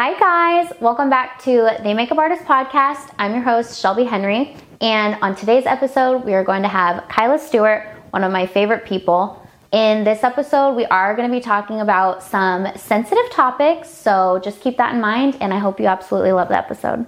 Hi, 0.00 0.16
guys. 0.16 0.72
Welcome 0.80 1.10
back 1.10 1.42
to 1.42 1.70
the 1.82 1.92
Makeup 1.92 2.18
Artist 2.18 2.44
Podcast. 2.44 3.12
I'm 3.18 3.32
your 3.32 3.42
host, 3.42 3.80
Shelby 3.80 4.04
Henry. 4.04 4.54
And 4.80 5.16
on 5.22 5.34
today's 5.34 5.66
episode, 5.66 6.24
we 6.24 6.34
are 6.34 6.44
going 6.44 6.62
to 6.62 6.68
have 6.68 7.08
Kyla 7.08 7.36
Stuart, 7.36 8.00
one 8.10 8.22
of 8.22 8.30
my 8.30 8.46
favorite 8.46 8.86
people. 8.86 9.44
In 9.72 10.04
this 10.04 10.22
episode, 10.22 10.76
we 10.76 10.84
are 10.86 11.16
going 11.16 11.28
to 11.28 11.36
be 11.36 11.40
talking 11.40 11.80
about 11.80 12.22
some 12.22 12.68
sensitive 12.76 13.28
topics. 13.32 13.90
So 13.90 14.40
just 14.44 14.60
keep 14.60 14.76
that 14.76 14.94
in 14.94 15.00
mind. 15.00 15.36
And 15.40 15.52
I 15.52 15.58
hope 15.58 15.80
you 15.80 15.86
absolutely 15.86 16.30
love 16.30 16.46
the 16.46 16.58
episode. 16.58 17.04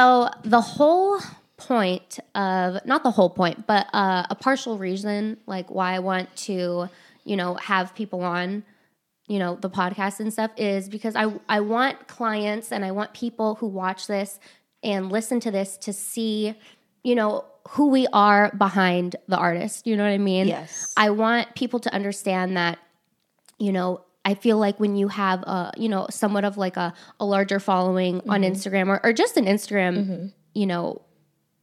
So 0.00 0.30
the 0.44 0.62
whole 0.62 1.20
point 1.58 2.20
of 2.34 2.86
not 2.86 3.02
the 3.02 3.10
whole 3.10 3.28
point, 3.28 3.66
but 3.66 3.86
uh, 3.92 4.24
a 4.30 4.34
partial 4.34 4.78
reason, 4.78 5.36
like 5.46 5.70
why 5.70 5.92
I 5.94 5.98
want 5.98 6.34
to, 6.48 6.88
you 7.24 7.36
know, 7.36 7.56
have 7.56 7.94
people 7.94 8.22
on, 8.22 8.64
you 9.28 9.38
know, 9.38 9.56
the 9.56 9.68
podcast 9.68 10.18
and 10.20 10.32
stuff, 10.32 10.52
is 10.56 10.88
because 10.88 11.14
I 11.16 11.34
I 11.50 11.60
want 11.60 12.08
clients 12.08 12.72
and 12.72 12.82
I 12.82 12.92
want 12.92 13.12
people 13.12 13.56
who 13.56 13.66
watch 13.66 14.06
this 14.06 14.40
and 14.82 15.12
listen 15.12 15.38
to 15.40 15.50
this 15.50 15.76
to 15.76 15.92
see, 15.92 16.54
you 17.04 17.14
know, 17.14 17.44
who 17.68 17.90
we 17.90 18.06
are 18.06 18.50
behind 18.56 19.16
the 19.28 19.36
artist. 19.36 19.86
You 19.86 19.98
know 19.98 20.04
what 20.04 20.12
I 20.12 20.18
mean? 20.18 20.48
Yes. 20.48 20.94
I 20.96 21.10
want 21.10 21.54
people 21.54 21.78
to 21.80 21.92
understand 21.92 22.56
that, 22.56 22.78
you 23.58 23.70
know, 23.70 24.00
I 24.24 24.34
feel 24.34 24.58
like 24.58 24.78
when 24.78 24.96
you 24.96 25.08
have 25.08 25.42
a, 25.42 25.72
you 25.76 25.88
know, 25.88 26.06
somewhat 26.10 26.44
of 26.44 26.58
like 26.58 26.76
a, 26.76 26.92
a 27.18 27.24
larger 27.24 27.58
following 27.58 28.20
on 28.28 28.42
mm-hmm. 28.42 28.52
Instagram 28.52 28.88
or, 28.88 29.00
or 29.02 29.12
just 29.12 29.36
an 29.36 29.46
Instagram, 29.46 29.96
mm-hmm. 29.96 30.26
you 30.54 30.66
know, 30.66 31.02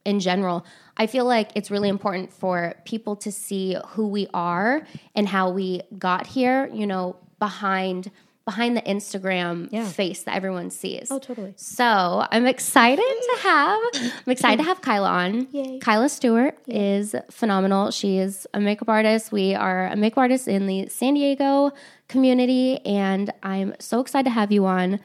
in 0.05 0.19
general, 0.19 0.65
I 0.95 1.05
feel 1.05 1.25
like 1.25 1.51
it's 1.53 1.69
really 1.69 1.89
important 1.89 2.33
for 2.33 2.75
people 2.85 3.17
to 3.17 3.31
see 3.31 3.77
who 3.89 4.07
we 4.07 4.27
are 4.33 4.87
and 5.13 5.27
how 5.27 5.49
we 5.49 5.81
got 5.97 6.25
here, 6.25 6.69
you 6.73 6.87
know, 6.87 7.17
behind 7.39 8.09
behind 8.45 8.77
the 8.77 8.81
Instagram 8.83 9.67
Yeah. 9.73 9.85
face 9.85 10.23
that 10.23 10.33
everyone 10.33 10.69
sees. 10.69 11.11
Oh, 11.11 11.19
totally. 11.19 11.53
So 11.57 12.25
I'm 12.31 12.47
excited 12.47 13.03
to 13.03 13.37
have 13.41 13.79
I'm 13.93 14.31
excited 14.31 14.57
to 14.59 14.63
have 14.63 14.81
Kyla 14.81 15.09
on. 15.09 15.47
Yay. 15.51 15.79
Kyla 15.79 16.07
Stuart 16.07 16.57
is 16.65 17.13
phenomenal. 17.29 17.91
She 17.91 18.17
is 18.19 18.47
a 18.53 18.61
makeup 18.61 18.87
artist. 18.87 19.33
We 19.33 19.53
are 19.53 19.87
a 19.87 19.97
makeup 19.97 20.19
artist 20.19 20.47
in 20.47 20.65
the 20.65 20.87
San 20.87 21.15
Diego 21.15 21.73
community, 22.07 22.79
and 22.85 23.31
I'm 23.43 23.73
so 23.79 23.99
excited 23.99 24.25
to 24.25 24.29
have 24.31 24.51
you 24.51 24.65
on 24.65 24.99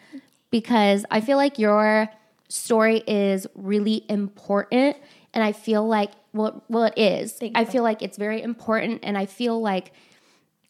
because 0.50 1.04
I 1.10 1.20
feel 1.20 1.36
like 1.36 1.58
your 1.58 2.08
story 2.48 2.98
is 3.06 3.46
really 3.54 4.04
important, 4.08 4.96
and 5.34 5.42
I 5.42 5.52
feel 5.52 5.86
like 5.86 6.10
well, 6.34 6.64
well, 6.68 6.84
it 6.84 6.94
is. 6.96 7.38
I 7.54 7.64
feel 7.66 7.82
like 7.82 8.00
it's 8.02 8.16
very 8.16 8.40
important, 8.42 9.00
and 9.02 9.18
I 9.18 9.26
feel 9.26 9.60
like 9.60 9.92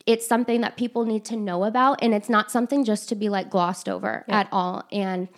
it's 0.06 0.26
something 0.26 0.62
that 0.62 0.76
people 0.76 1.04
need 1.04 1.24
to 1.26 1.36
know 1.36 1.62
about 1.62 2.00
and 2.02 2.12
it's 2.12 2.28
not 2.28 2.50
something 2.50 2.84
just 2.84 3.08
to 3.08 3.14
be 3.14 3.28
like 3.28 3.48
glossed 3.48 3.88
over 3.88 4.24
at 4.28 4.48
all 4.50 4.82
and 4.90 5.28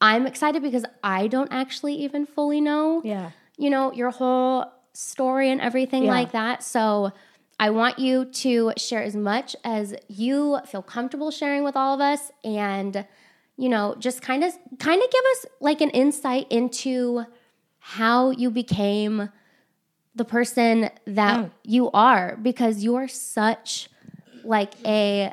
i'm 0.00 0.28
excited 0.28 0.62
because 0.62 0.84
i 1.02 1.26
don't 1.26 1.52
actually 1.52 1.94
even 1.96 2.24
fully 2.24 2.60
know 2.60 3.00
Yeah. 3.04 3.32
you 3.58 3.68
know 3.68 3.92
your 3.92 4.10
whole 4.10 4.70
story 4.92 5.50
and 5.50 5.60
everything 5.60 6.04
Yeah. 6.04 6.10
like 6.10 6.30
that 6.30 6.62
so 6.62 7.10
i 7.60 7.70
want 7.70 7.98
you 7.98 8.24
to 8.26 8.72
share 8.76 9.02
as 9.02 9.14
much 9.16 9.54
as 9.64 9.94
you 10.08 10.58
feel 10.66 10.82
comfortable 10.82 11.30
sharing 11.30 11.64
with 11.64 11.76
all 11.76 11.94
of 11.94 12.00
us 12.00 12.30
and 12.44 13.06
you 13.56 13.68
know 13.68 13.94
just 13.98 14.22
kind 14.22 14.42
of 14.44 14.52
kind 14.78 15.02
of 15.02 15.10
give 15.10 15.24
us 15.32 15.46
like 15.60 15.80
an 15.80 15.90
insight 15.90 16.46
into 16.50 17.24
how 17.78 18.30
you 18.30 18.50
became 18.50 19.28
the 20.14 20.24
person 20.24 20.90
that 21.06 21.38
Yeah. 21.40 21.48
you 21.64 21.90
are 21.92 22.36
because 22.42 22.82
you 22.84 22.96
are 22.96 23.08
such 23.08 23.88
like 24.44 24.74
a 24.86 25.32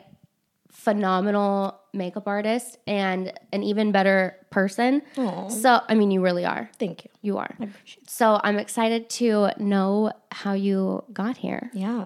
phenomenal 0.72 1.79
makeup 1.94 2.28
artist 2.28 2.78
and 2.88 3.34
an 3.52 3.64
even 3.64 3.92
better 3.92 4.36
person. 4.50 5.02
Aw. 5.18 5.48
So, 5.50 5.82
I 5.88 5.96
mean, 5.96 6.12
you 6.12 6.22
really 6.22 6.46
are. 6.46 6.70
Thank 6.80 7.06
you. 7.06 7.10
You 7.22 7.38
are. 7.38 7.56
I 7.60 7.64
appreciate 7.66 8.04
it. 8.04 8.10
So, 8.10 8.40
I'm 8.44 8.58
excited 8.58 9.10
to 9.12 9.52
know 9.58 10.12
how 10.32 10.54
you 10.54 11.04
got 11.14 11.38
here. 11.38 11.70
Yeah. 11.74 12.06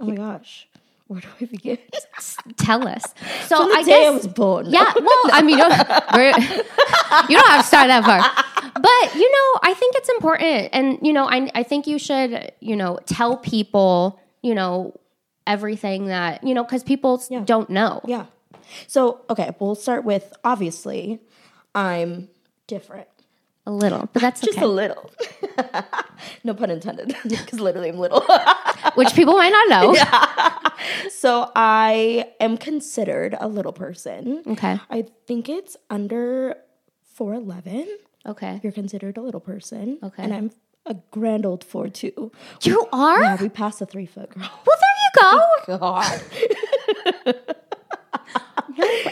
Oh 0.00 0.04
my 0.06 0.14
gosh. 0.14 0.68
Where 1.06 1.20
do 1.20 1.28
I 1.40 1.44
begin? 1.44 1.78
Tell 2.56 2.88
us. 2.88 3.04
So, 3.46 3.56
From 3.58 3.68
the 3.70 3.76
I 3.76 3.82
day 3.82 3.90
guess 3.90 4.06
I 4.06 4.10
was 4.10 4.26
born. 4.26 4.66
Yeah, 4.70 4.90
well, 4.98 5.22
I 5.32 5.42
mean, 5.42 5.58
you 5.58 5.64
don't, 5.68 5.70
you 7.30 7.36
don't 7.36 7.48
have 7.50 7.60
to 7.60 7.66
start 7.66 7.88
that 7.88 8.04
far. 8.04 8.20
But, 8.74 9.14
you 9.14 9.30
know, 9.30 9.60
I 9.62 9.74
think 9.74 9.94
it's 9.96 10.08
important. 10.08 10.70
And, 10.72 10.98
you 11.02 11.12
know, 11.12 11.28
I, 11.28 11.50
I 11.54 11.62
think 11.62 11.86
you 11.86 11.98
should, 11.98 12.52
you 12.60 12.74
know, 12.74 12.98
tell 13.06 13.36
people, 13.36 14.18
you 14.42 14.54
know, 14.54 14.98
everything 15.46 16.06
that, 16.06 16.42
you 16.42 16.54
know, 16.54 16.64
because 16.64 16.82
people 16.82 17.22
Yeah. 17.28 17.40
don't 17.44 17.68
know. 17.68 18.00
Yeah. 18.06 18.24
So, 18.86 19.22
okay, 19.30 19.54
we'll 19.58 19.74
start 19.74 20.04
with 20.04 20.32
obviously, 20.44 21.20
I'm 21.74 22.28
different. 22.66 23.08
A 23.66 23.72
little, 23.72 24.10
but 24.12 24.20
that's 24.20 24.42
Just 24.42 24.58
okay. 24.58 24.66
a 24.66 24.68
little. 24.68 25.10
no 26.44 26.52
pun 26.52 26.70
intended, 26.70 27.16
because 27.28 27.60
literally 27.60 27.88
I'm 27.88 27.98
little. 27.98 28.22
Which 28.94 29.14
people 29.14 29.34
might 29.38 29.48
not 29.50 29.68
know. 29.70 29.94
so, 31.08 31.50
I 31.56 32.30
am 32.40 32.58
considered 32.58 33.34
a 33.40 33.48
little 33.48 33.72
person. 33.72 34.42
Okay. 34.46 34.78
I 34.90 35.06
think 35.26 35.48
it's 35.48 35.78
under 35.88 36.56
4'11. 37.18 37.86
Okay. 38.26 38.60
You're 38.62 38.72
considered 38.72 39.16
a 39.16 39.22
little 39.22 39.40
person. 39.40 39.98
Okay. 40.02 40.22
And 40.22 40.34
I'm 40.34 40.50
a 40.86 40.96
grand 41.10 41.46
old 41.46 41.66
4'2. 41.66 42.32
You 42.64 42.86
are? 42.92 43.22
Yeah, 43.22 43.36
we 43.40 43.48
passed 43.48 43.78
the 43.78 43.86
three 43.86 44.06
foot 44.06 44.28
girl. 44.30 44.50
Well, 44.66 44.76
there 44.82 44.96
you 45.00 45.10
go. 45.20 45.44
Oh 45.68 45.78
God. 45.78 47.44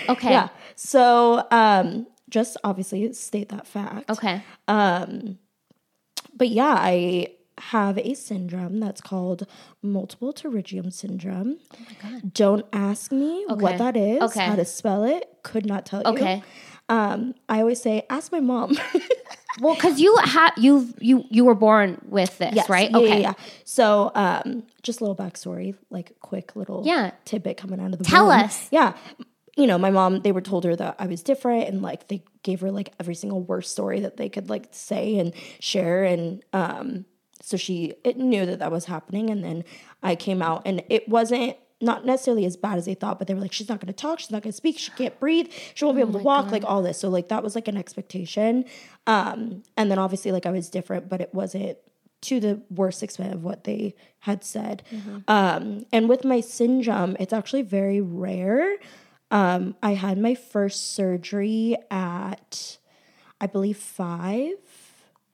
Okay. 0.09 0.31
Yeah. 0.31 0.49
So, 0.77 1.47
um, 1.51 2.07
just 2.29 2.57
obviously 2.65 3.13
state 3.13 3.49
that 3.51 3.67
fact. 3.67 4.11
Okay. 4.11 4.43
But 6.35 6.49
yeah, 6.49 6.75
I 6.79 7.29
have 7.59 7.99
a 7.99 8.15
syndrome 8.15 8.81
that's 8.81 9.01
called 9.01 9.47
multiple 9.83 10.33
pterygium 10.33 10.93
syndrome. 10.93 11.59
Don't 12.33 12.65
ask 12.73 13.13
me 13.13 13.45
Okay. 13.51 13.63
what 13.63 13.79
that 13.79 13.97
is, 13.97 14.23
Okay. 14.23 14.47
how 14.47 14.57
to 14.57 14.65
spell 14.65 15.05
it. 15.05 15.29
Could 15.43 15.67
not 15.67 15.85
tell 15.87 16.01
you. 16.03 16.09
Okay. 16.13 16.43
Um, 16.89 17.35
I 17.49 17.61
always 17.61 17.81
say, 17.81 18.05
ask 18.11 18.33
my 18.33 18.41
mom. 18.41 18.77
Well, 19.61 19.75
because 19.75 20.01
you 20.01 20.17
have 20.17 20.55
you 20.57 20.95
you 20.99 21.25
you 21.29 21.45
were 21.45 21.55
born 21.55 22.01
with 22.09 22.39
this, 22.39 22.55
Yes. 22.55 22.71
right? 22.71 22.91
Yeah, 22.91 22.97
okay. 22.97 23.09
yeah, 23.09 23.17
yeah. 23.19 23.33
So, 23.65 24.11
um, 24.15 24.63
just 24.83 25.03
a 25.03 25.05
little 25.05 25.15
backstory, 25.15 25.75
like 25.91 26.17
quick 26.23 26.57
little 26.57 26.85
Yeah. 26.87 27.11
tidbit 27.27 27.59
coming 27.59 27.79
out 27.79 27.93
of 27.93 27.99
the 27.99 28.05
Tell 28.05 28.31
us. 28.31 28.67
Yeah. 28.73 28.95
You 29.57 29.67
know, 29.67 29.77
my 29.77 29.91
mom, 29.91 30.21
they 30.21 30.33
were 30.33 30.41
told 30.41 30.65
her 30.65 30.75
that 30.77 30.97
I 30.99 31.07
was 31.07 31.23
different 31.23 31.69
and 31.69 31.83
like 31.83 32.09
they 32.09 32.25
gave 32.43 32.61
her 32.61 32.71
like 32.71 32.95
every 32.99 33.15
single 33.15 33.43
worst 33.43 33.73
story 33.73 34.01
that 34.01 34.17
they 34.17 34.29
could 34.29 34.49
like 34.49 34.69
say 34.71 35.19
and 35.19 35.35
share. 35.61 36.05
And 36.05 36.43
um, 36.53 37.05
so 37.43 37.57
she 37.57 37.95
it 38.03 38.17
knew 38.17 38.47
that 38.47 38.61
that 38.61 38.73
was 38.73 38.87
happening. 38.87 39.29
And 39.29 39.45
then 39.45 39.65
I 40.03 40.15
came 40.15 40.41
out 40.41 40.63
and 40.65 40.83
it 40.89 41.09
wasn't 41.09 41.57
not 41.83 42.07
necessarily 42.07 42.47
as 42.47 42.57
bad 42.57 42.79
as 42.79 42.87
they 42.87 42.95
thought, 42.95 43.19
but 43.19 43.27
they 43.27 43.35
were 43.35 43.41
like, 43.41 43.53
she's 43.53 43.69
not 43.69 43.81
going 43.81 43.93
to 43.93 43.93
talk, 43.93 44.21
she's 44.21 44.31
not 44.31 44.43
going 44.43 44.53
to 44.53 44.57
speak, 44.57 44.79
she 44.79 44.93
can't 44.93 45.19
breathe, 45.19 45.51
she 45.75 45.85
won't 45.85 45.97
be 45.97 46.01
able 46.01 46.13
to 46.13 46.19
walk, 46.25 46.51
like 46.53 46.63
all 46.65 46.81
this. 46.81 46.99
So 47.01 47.09
like 47.09 47.29
that 47.29 47.43
was 47.43 47.57
like 47.57 47.67
an 47.67 47.77
expectation. 47.77 48.65
Um, 49.09 49.65
and 49.77 49.91
then 49.91 49.99
obviously 49.99 50.31
like 50.31 50.47
I 50.47 50.51
was 50.51 50.71
different, 50.71 51.09
but 51.09 51.21
it 51.21 51.35
wasn't 51.35 51.77
to 52.23 52.39
the 52.39 52.63
worst 52.71 53.03
extent 53.03 53.35
of 53.35 53.43
what 53.43 53.65
they 53.65 53.97
had 54.21 54.45
said. 54.45 54.85
Um, 55.27 55.85
and 55.93 56.09
with 56.09 56.25
my 56.25 56.41
syndrome, 56.41 57.17
it's 57.19 57.33
actually 57.33 57.63
very 57.63 58.01
rare. 58.01 58.77
Um, 59.33 59.75
I 59.83 59.95
had 59.95 60.19
my 60.19 60.35
first 60.35 60.95
surgery 60.95 61.77
at, 61.91 62.77
I 63.41 63.47
believe, 63.47 63.79
five. 63.79 64.53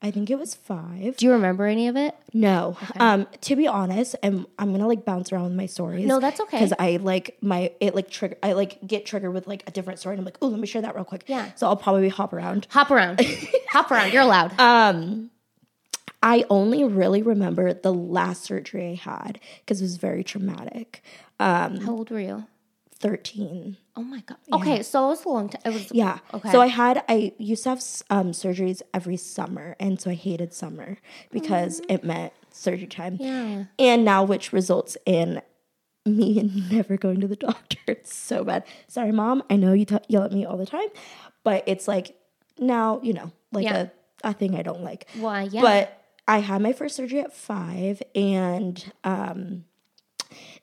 I 0.01 0.11
think 0.11 0.29
it 0.29 0.39
was 0.39 0.55
five. 0.55 1.17
Do 1.17 1.25
you 1.25 1.33
remember 1.33 1.65
any 1.65 1.89
of 1.89 1.97
it? 1.97 2.15
No. 2.33 2.77
Um, 2.97 3.27
to 3.41 3.57
be 3.57 3.67
honest, 3.67 4.15
and 4.23 4.45
I'm 4.57 4.71
gonna 4.71 4.87
like 4.87 5.03
bounce 5.03 5.33
around 5.33 5.43
with 5.43 5.53
my 5.53 5.65
stories. 5.65 6.05
No, 6.05 6.21
that's 6.21 6.39
okay. 6.39 6.57
Because 6.57 6.73
I 6.79 6.95
like 7.01 7.37
my 7.41 7.73
it 7.81 7.93
like 7.93 8.09
trigger 8.09 8.37
I 8.41 8.53
like 8.53 8.79
get 8.87 9.05
triggered 9.05 9.33
with 9.33 9.45
like 9.45 9.67
a 9.67 9.71
different 9.71 9.99
story 9.99 10.13
and 10.13 10.21
I'm 10.21 10.25
like, 10.25 10.37
oh, 10.41 10.47
let 10.47 10.57
me 10.57 10.67
share 10.67 10.81
that 10.81 10.95
real 10.95 11.03
quick. 11.03 11.25
Yeah. 11.27 11.51
So 11.55 11.67
I'll 11.67 11.75
probably 11.75 12.07
hop 12.07 12.31
around. 12.31 12.67
Hop 12.69 12.91
around. 12.91 13.19
Hop 13.71 13.91
around. 13.91 14.13
You're 14.13 14.21
allowed. 14.21 14.57
Um, 14.57 15.31
I 16.23 16.45
only 16.49 16.85
really 16.85 17.21
remember 17.21 17.73
the 17.73 17.93
last 17.93 18.43
surgery 18.43 18.91
I 18.91 18.95
had 18.95 19.39
because 19.59 19.81
it 19.81 19.83
was 19.83 19.97
very 19.97 20.23
traumatic. 20.23 21.03
How 21.39 21.69
old 21.89 22.09
were 22.09 22.21
you? 22.21 22.45
13. 22.99 23.77
Oh 23.95 24.03
my 24.03 24.21
god. 24.21 24.37
Okay, 24.53 24.83
so 24.83 25.05
it 25.05 25.09
was 25.09 25.25
a 25.25 25.29
long 25.29 25.49
time. 25.49 25.61
It 25.65 25.73
was 25.73 25.91
Yeah. 25.91 26.19
Okay. 26.33 26.51
So 26.51 26.61
I 26.61 26.67
had 26.67 27.03
I 27.07 27.33
used 27.37 27.63
to 27.63 27.69
have 27.69 27.83
um, 28.09 28.31
surgeries 28.31 28.81
every 28.93 29.17
summer, 29.17 29.75
and 29.79 29.99
so 29.99 30.11
I 30.11 30.15
hated 30.15 30.53
summer 30.53 30.97
because 31.31 31.81
it 31.89 32.03
meant 32.03 32.33
surgery 32.51 32.87
time. 32.87 33.17
Yeah. 33.19 33.65
And 33.77 34.03
now, 34.05 34.23
which 34.23 34.51
results 34.53 34.97
in 35.05 35.41
me 36.05 36.43
never 36.71 36.97
going 36.97 37.21
to 37.21 37.27
the 37.27 37.35
doctor. 37.35 37.77
It's 37.87 38.13
so 38.15 38.43
bad. 38.43 38.65
Sorry, 38.87 39.11
mom. 39.11 39.41
I 39.49 39.55
know 39.55 39.73
you 39.73 39.85
t- 39.85 39.97
yell 40.09 40.23
at 40.23 40.31
me 40.31 40.45
all 40.45 40.57
the 40.57 40.65
time, 40.67 40.87
but 41.43 41.63
it's 41.67 41.87
like 41.87 42.15
now 42.59 42.99
you 43.01 43.13
know, 43.13 43.31
like 43.51 43.63
Yeah. 43.65 43.87
a 44.23 44.29
a 44.29 44.33
thing 44.33 44.55
I 44.55 44.61
don't 44.61 44.83
like. 44.83 45.07
Why? 45.15 45.43
Yeah. 45.43 45.61
But 45.61 46.03
I 46.27 46.39
had 46.39 46.61
my 46.61 46.73
first 46.73 46.95
surgery 46.95 47.21
at 47.21 47.33
five, 47.33 48.03
and 48.13 48.91
um, 49.03 49.63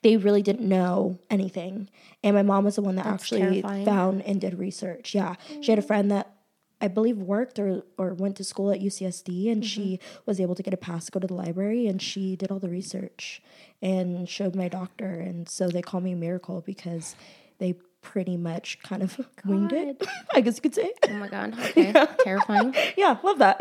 they 0.03 0.17
really 0.17 0.43
didn't 0.43 0.69
know 0.69 1.19
anything. 1.31 1.89
And 2.23 2.35
my 2.35 2.43
mom 2.43 2.65
was 2.65 2.77
the 2.77 2.83
one 2.83 2.97
that 2.97 3.07
actually 3.07 3.41
terrifying. 3.41 3.85
found 3.85 4.23
and 4.23 4.41
did 4.41 4.59
research. 4.59 5.15
Yeah, 5.15 5.35
she 5.61 5.73
had 5.73 5.79
a 5.79 5.83
friend 5.83 6.11
that 6.11 6.33
I 6.81 6.89
believe 6.89 7.17
worked 7.19 7.59
or 7.59 7.83
or 7.97 8.15
went 8.15 8.37
to 8.37 8.45
school 8.45 8.71
at 8.71 8.81
UCSD, 8.81 9.51
and 9.51 9.65
she 9.65 9.99
was 10.27 10.41
able 10.41 10.55
to 10.55 10.63
get 10.63 10.75
a 10.75 10.77
pass 10.77 11.07
to 11.07 11.13
go 11.13 11.21
to 11.21 11.27
the 11.27 11.35
library, 11.35 11.87
and 11.87 12.01
she 12.01 12.37
did 12.37 12.51
all 12.51 12.59
the 12.59 12.69
research 12.69 13.43
and 13.83 14.29
showed 14.29 14.55
my 14.55 14.69
doctor, 14.69 15.07
and 15.07 15.49
so 15.49 15.69
they 15.69 15.83
call 15.83 16.01
me 16.01 16.13
a 16.13 16.17
miracle 16.17 16.61
because 16.61 17.17
they 17.59 17.75
pretty 18.03 18.37
much 18.37 18.79
kind 18.83 19.03
of 19.03 19.19
winged 19.45 19.73
it. 19.73 20.07
I 20.35 20.41
guess 20.41 20.57
you 20.57 20.63
could 20.63 20.75
say. 20.75 20.93
oh 21.09 21.13
my 21.15 21.29
god. 21.29 21.59
Okay. 21.59 21.93
Terrifying. 22.25 22.75
yeah, 22.97 23.17
love 23.23 23.39
that. 23.39 23.61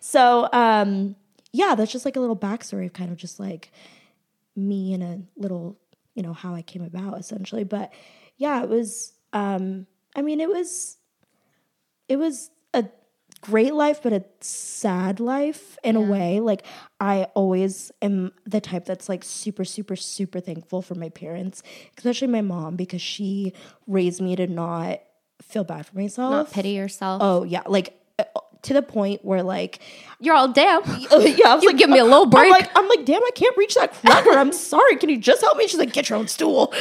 so, 0.00 0.48
um, 0.52 1.16
yeah, 1.52 1.74
that's 1.74 1.92
just 1.92 2.04
like 2.04 2.16
a 2.16 2.20
little 2.20 2.36
backstory 2.36 2.86
of 2.86 2.92
kind 2.92 3.10
of 3.10 3.16
just 3.16 3.40
like 3.40 3.70
me 4.58 4.92
and 4.92 5.02
a 5.02 5.20
little, 5.36 5.78
you 6.14 6.22
know, 6.22 6.32
how 6.32 6.54
I 6.54 6.62
came 6.62 6.82
about 6.82 7.18
essentially. 7.18 7.64
But 7.64 7.92
yeah, 8.36 8.62
it 8.62 8.68
was, 8.68 9.12
um, 9.32 9.86
I 10.16 10.22
mean, 10.22 10.40
it 10.40 10.48
was, 10.48 10.96
it 12.08 12.16
was 12.16 12.50
a 12.74 12.86
great 13.40 13.74
life, 13.74 14.02
but 14.02 14.12
a 14.12 14.24
sad 14.40 15.20
life 15.20 15.78
in 15.84 15.96
a 15.96 16.00
way. 16.00 16.40
Like, 16.40 16.64
I 16.98 17.24
always 17.34 17.92
am 18.02 18.32
the 18.46 18.60
type 18.60 18.84
that's 18.84 19.08
like 19.08 19.22
super, 19.24 19.64
super, 19.64 19.96
super 19.96 20.40
thankful 20.40 20.82
for 20.82 20.94
my 20.94 21.08
parents, 21.08 21.62
especially 21.96 22.28
my 22.28 22.40
mom, 22.40 22.76
because 22.76 23.02
she 23.02 23.52
raised 23.86 24.20
me 24.20 24.36
to 24.36 24.46
not 24.46 25.00
feel 25.42 25.64
bad 25.64 25.86
for 25.86 25.96
myself. 25.96 26.30
Not 26.30 26.50
pity 26.50 26.70
yourself. 26.70 27.22
Oh 27.22 27.44
yeah, 27.44 27.62
like 27.66 27.97
to 28.62 28.74
the 28.74 28.82
point 28.82 29.24
where 29.24 29.42
like 29.42 29.80
You're 30.20 30.34
all 30.34 30.48
damn. 30.48 30.82
yeah, 30.86 31.48
I 31.48 31.54
was 31.54 31.64
like, 31.64 31.76
give 31.76 31.88
me 31.90 31.98
a 31.98 32.04
little 32.04 32.24
I'm 32.24 32.30
break. 32.30 32.50
like, 32.50 32.70
I'm 32.76 32.88
like, 32.88 33.04
damn, 33.04 33.22
I 33.22 33.30
can't 33.34 33.56
reach 33.56 33.74
that 33.76 33.92
cracker. 33.94 34.30
I'm 34.30 34.52
sorry. 34.70 34.96
Can 34.96 35.08
you 35.10 35.18
just 35.18 35.40
help 35.42 35.56
me? 35.56 35.66
She's 35.68 35.78
like, 35.78 35.92
get 35.92 36.08
your 36.10 36.18
own 36.18 36.28
stool. 36.28 36.72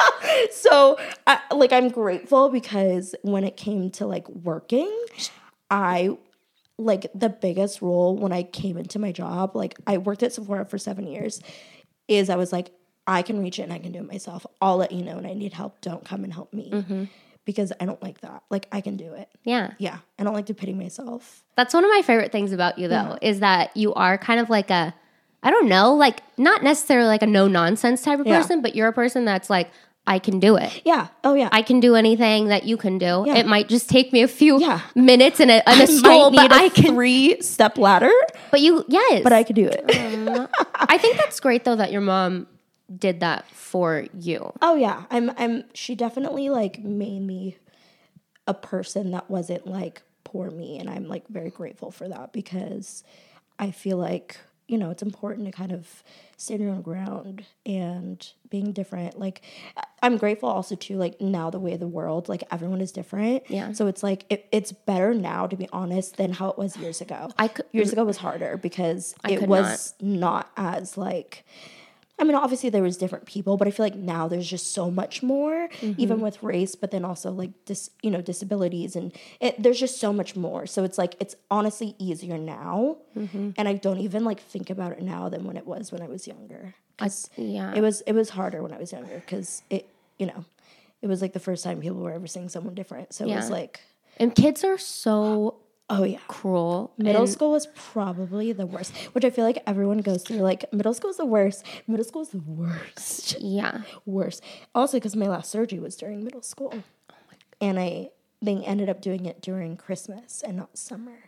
so, 0.50 0.98
I, 1.26 1.38
like, 1.54 1.72
I'm 1.72 1.88
grateful 1.88 2.48
because 2.50 3.14
when 3.22 3.44
it 3.44 3.56
came 3.56 3.90
to 3.92 4.06
like 4.06 4.28
working, 4.28 4.90
I 5.70 6.16
like 6.78 7.06
the 7.14 7.28
biggest 7.28 7.82
role 7.82 8.16
when 8.16 8.32
I 8.32 8.42
came 8.42 8.76
into 8.76 8.98
my 8.98 9.12
job. 9.12 9.54
Like, 9.54 9.76
I 9.86 9.98
worked 9.98 10.22
at 10.22 10.32
Sephora 10.32 10.64
for 10.64 10.78
seven 10.78 11.06
years. 11.06 11.40
Is 12.08 12.28
I 12.28 12.36
was 12.36 12.52
like, 12.52 12.72
I 13.06 13.22
can 13.22 13.40
reach 13.40 13.58
it 13.58 13.62
and 13.62 13.72
I 13.72 13.78
can 13.78 13.92
do 13.92 14.00
it 14.00 14.06
myself. 14.08 14.44
I'll 14.60 14.76
let 14.76 14.90
you 14.92 15.04
know 15.04 15.14
when 15.16 15.26
I 15.26 15.34
need 15.34 15.52
help. 15.52 15.80
Don't 15.80 16.04
come 16.04 16.24
and 16.24 16.32
help 16.32 16.52
me 16.52 16.70
Mm-hmm. 16.72 17.04
Because 17.44 17.72
I 17.80 17.84
don't 17.86 18.02
like 18.02 18.20
that. 18.20 18.42
Like, 18.50 18.66
I 18.72 18.80
can 18.80 18.96
do 18.96 19.14
it. 19.14 19.28
Yeah. 19.44 19.72
Yeah, 19.78 19.98
I 20.18 20.24
don't 20.24 20.34
like 20.34 20.46
to 20.46 20.54
pity 20.54 20.72
myself. 20.74 21.42
That's 21.56 21.74
one 21.74 21.84
of 21.84 21.90
my 21.90 22.02
favorite 22.02 22.32
things 22.32 22.52
about 22.52 22.78
you, 22.78 22.88
though, 22.88 23.18
is 23.22 23.40
that 23.40 23.76
you 23.76 23.92
are 23.94 24.18
kind 24.18 24.40
of 24.40 24.50
like 24.50 24.70
a, 24.70 24.94
I 25.42 25.50
don't 25.50 25.68
know, 25.68 25.94
like 25.94 26.22
not 26.38 26.62
necessarily 26.62 27.08
like 27.08 27.22
a 27.22 27.26
no 27.26 27.48
nonsense 27.48 28.02
type 28.02 28.20
of 28.20 28.26
Yeah. 28.26 28.38
person, 28.38 28.62
but 28.62 28.74
you're 28.76 28.88
a 28.88 28.92
person 28.92 29.24
that's 29.24 29.48
like, 29.50 29.70
I 30.06 30.18
can 30.18 30.40
do 30.40 30.56
it. 30.56 30.82
Yeah. 30.84 31.08
Oh 31.24 31.34
yeah. 31.34 31.50
I 31.52 31.62
can 31.62 31.78
do 31.78 31.94
anything 31.94 32.48
that 32.48 32.64
you 32.64 32.76
can 32.76 32.98
do. 32.98 33.24
Yeah. 33.26 33.36
It 33.36 33.46
might 33.46 33.68
just 33.68 33.88
take 33.88 34.12
me 34.12 34.22
a 34.22 34.28
few 34.28 34.58
Yeah. 34.58 34.80
minutes 34.94 35.40
and 35.40 35.50
a, 35.50 35.56
in 35.70 35.78
a 35.80 35.82
I 35.82 35.84
stool, 35.84 36.30
might 36.30 36.48
but 36.50 36.56
I 36.58 36.68
can. 36.70 36.94
three 36.94 37.40
step 37.42 37.76
ladder, 37.78 38.10
But 38.50 38.60
you, 38.60 38.84
yes. 38.88 39.22
but 39.22 39.32
I 39.32 39.42
could 39.44 39.56
do 39.56 39.68
it. 39.68 39.84
I 40.74 40.98
think 40.98 41.16
that's 41.18 41.38
great 41.38 41.64
though 41.64 41.76
that 41.76 41.92
your 41.92 42.00
mom 42.00 42.46
did 42.96 43.20
that 43.20 43.46
for 43.50 44.06
you. 44.18 44.52
oh 44.62 44.74
yeah, 44.76 45.04
I'm. 45.10 45.30
I'm. 45.36 45.64
She 45.74 45.94
definitely 45.94 46.48
like 46.50 46.82
made 46.82 47.20
me 47.22 47.56
a 48.46 48.54
person 48.54 49.10
that 49.12 49.30
wasn't 49.30 49.66
like 49.66 50.02
poor 50.24 50.50
me, 50.50 50.78
and 50.78 50.88
I'm 50.90 51.06
like 51.08 51.26
very 51.28 51.50
grateful 51.50 51.90
for 51.90 52.08
that 52.08 52.32
because 52.32 53.04
I 53.58 53.70
feel 53.70 53.96
like 53.96 54.38
you 54.68 54.78
know 54.78 54.90
it's 54.90 55.02
important 55.02 55.46
to 55.46 55.52
kind 55.52 55.72
of 55.72 56.02
stand 56.36 56.60
your 56.62 56.70
own 56.70 56.82
ground 56.82 57.44
and 57.66 58.26
being 58.48 58.72
different. 58.72 59.18
Like 59.18 59.42
I- 59.76 59.84
I'm 60.02 60.16
grateful 60.16 60.48
also 60.48 60.74
to 60.76 60.96
like 60.96 61.20
now 61.20 61.50
the 61.50 61.58
way 61.60 61.74
of 61.74 61.80
the 61.80 61.86
world, 61.86 62.28
like 62.28 62.42
everyone 62.50 62.80
is 62.80 62.90
different. 62.90 63.42
Yeah. 63.50 63.72
So 63.72 63.86
it's 63.86 64.02
like 64.02 64.24
it, 64.30 64.46
it's 64.50 64.72
better 64.72 65.12
now 65.12 65.46
to 65.46 65.54
be 65.56 65.68
honest 65.72 66.16
than 66.16 66.32
how 66.32 66.48
it 66.50 66.56
was 66.58 66.76
years 66.78 67.00
ago. 67.02 67.30
I 67.38 67.48
could- 67.48 67.66
years 67.72 67.92
ago 67.92 68.04
was 68.04 68.16
harder 68.16 68.56
because 68.56 69.14
it 69.28 69.38
could 69.40 69.48
was 69.48 69.94
not. 70.00 70.50
as 70.56 70.96
like 70.96 71.44
I 72.20 72.24
mean, 72.24 72.34
obviously 72.36 72.68
there 72.70 72.82
was 72.82 72.96
different 72.96 73.24
people, 73.26 73.56
but 73.56 73.66
I 73.66 73.70
feel 73.72 73.84
like 73.86 73.96
now 73.96 74.28
there's 74.28 74.48
just 74.48 74.72
so 74.72 74.90
much 74.90 75.22
more, 75.22 75.68
Mm-hmm. 75.80 76.00
even 76.00 76.20
with 76.20 76.42
race, 76.42 76.74
but 76.74 76.90
then 76.90 77.04
also 77.04 77.32
like 77.32 77.50
dis, 77.64 77.90
you 78.02 78.10
know, 78.10 78.20
disabilities, 78.20 78.94
and 78.94 79.12
it, 79.40 79.60
there's 79.62 79.80
just 79.80 79.98
so 79.98 80.12
much 80.12 80.36
more. 80.36 80.66
So 80.66 80.84
it's 80.84 80.98
like 80.98 81.14
it's 81.18 81.34
honestly 81.50 81.94
easier 81.98 82.38
now, 82.38 82.98
Mm-hmm. 83.16 83.50
and 83.56 83.66
I 83.68 83.74
don't 83.74 83.98
even 84.00 84.24
like 84.24 84.40
think 84.40 84.70
about 84.70 84.92
it 84.92 85.02
now 85.02 85.28
than 85.30 85.44
when 85.44 85.56
it 85.56 85.66
was 85.66 85.90
when 85.92 86.02
I 86.02 86.08
was 86.08 86.26
younger. 86.28 86.74
'Cause 86.98 87.30
yeah. 87.36 87.72
it 87.74 87.80
was 87.80 88.02
it 88.02 88.12
was 88.12 88.28
harder 88.28 88.62
when 88.62 88.72
I 88.72 88.78
was 88.78 88.92
younger 88.92 89.22
because 89.24 89.62
it 89.70 89.88
you 90.18 90.26
know 90.26 90.44
it 91.00 91.06
was 91.06 91.22
like 91.22 91.32
the 91.32 91.40
first 91.40 91.64
time 91.64 91.80
people 91.80 91.98
were 92.00 92.12
ever 92.12 92.26
seeing 92.26 92.50
someone 92.50 92.74
different. 92.74 93.14
So 93.14 93.24
it 93.24 93.34
was 93.34 93.48
like, 93.50 93.80
And 94.18 94.34
kids 94.34 94.62
are 94.64 94.76
so 94.76 95.56
oh 95.90 96.04
yeah, 96.04 96.18
cruel. 96.28 96.92
Middle 96.96 97.22
and- 97.22 97.30
school 97.30 97.50
was 97.50 97.66
probably 97.74 98.52
the 98.52 98.66
worst, 98.66 98.96
which 99.12 99.24
I 99.24 99.30
feel 99.30 99.44
like 99.44 99.62
everyone 99.66 99.98
goes 99.98 100.22
through. 100.22 100.38
Like 100.38 100.72
middle 100.72 100.94
school 100.94 101.10
is 101.10 101.18
the 101.18 101.26
worst. 101.26 101.64
Middle 101.86 102.04
school 102.04 102.22
is 102.22 102.30
the 102.30 102.38
worst. 102.38 103.38
Yeah. 103.40 103.82
worst. 104.06 104.42
Also, 104.74 104.96
because 104.96 105.16
my 105.16 105.26
last 105.26 105.50
surgery 105.50 105.78
was 105.78 105.96
during 105.96 106.24
middle 106.24 106.42
school, 106.42 106.72
oh 106.72 106.82
and 107.60 107.78
I 107.78 108.10
they 108.40 108.56
ended 108.64 108.88
up 108.88 109.02
doing 109.02 109.26
it 109.26 109.42
during 109.42 109.76
Christmas 109.76 110.42
and 110.42 110.56
not 110.56 110.78
summer. 110.78 111.18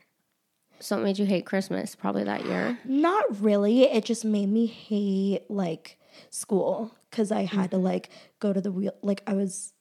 So 0.81 0.99
it 0.99 1.03
made 1.03 1.19
you 1.19 1.27
hate 1.27 1.47
Christmas 1.47 1.95
probably 1.95 2.25
that 2.25 2.45
year. 2.45 2.79
Not 2.85 3.41
really. 3.41 3.85
It 3.85 4.05
just 4.05 4.25
made 4.25 4.49
me 4.49 4.67
hate 4.67 5.43
like 5.49 5.99
school 6.31 6.97
because 7.11 7.31
I 7.31 7.45
had 7.45 7.71
to 7.71 7.77
mm-hmm. 7.77 7.87
like 7.87 8.11
go 8.41 8.53
to 8.53 8.61
the 8.61 8.73
wheel. 8.73 8.95
Like 9.03 9.23
I 9.27 9.35
was 9.35 9.75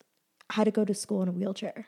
had 0.52 0.66
to 0.66 0.72
go 0.72 0.86
to 0.86 0.94
school 0.94 1.24
in 1.24 1.30
a 1.30 1.32
wheelchair. 1.32 1.88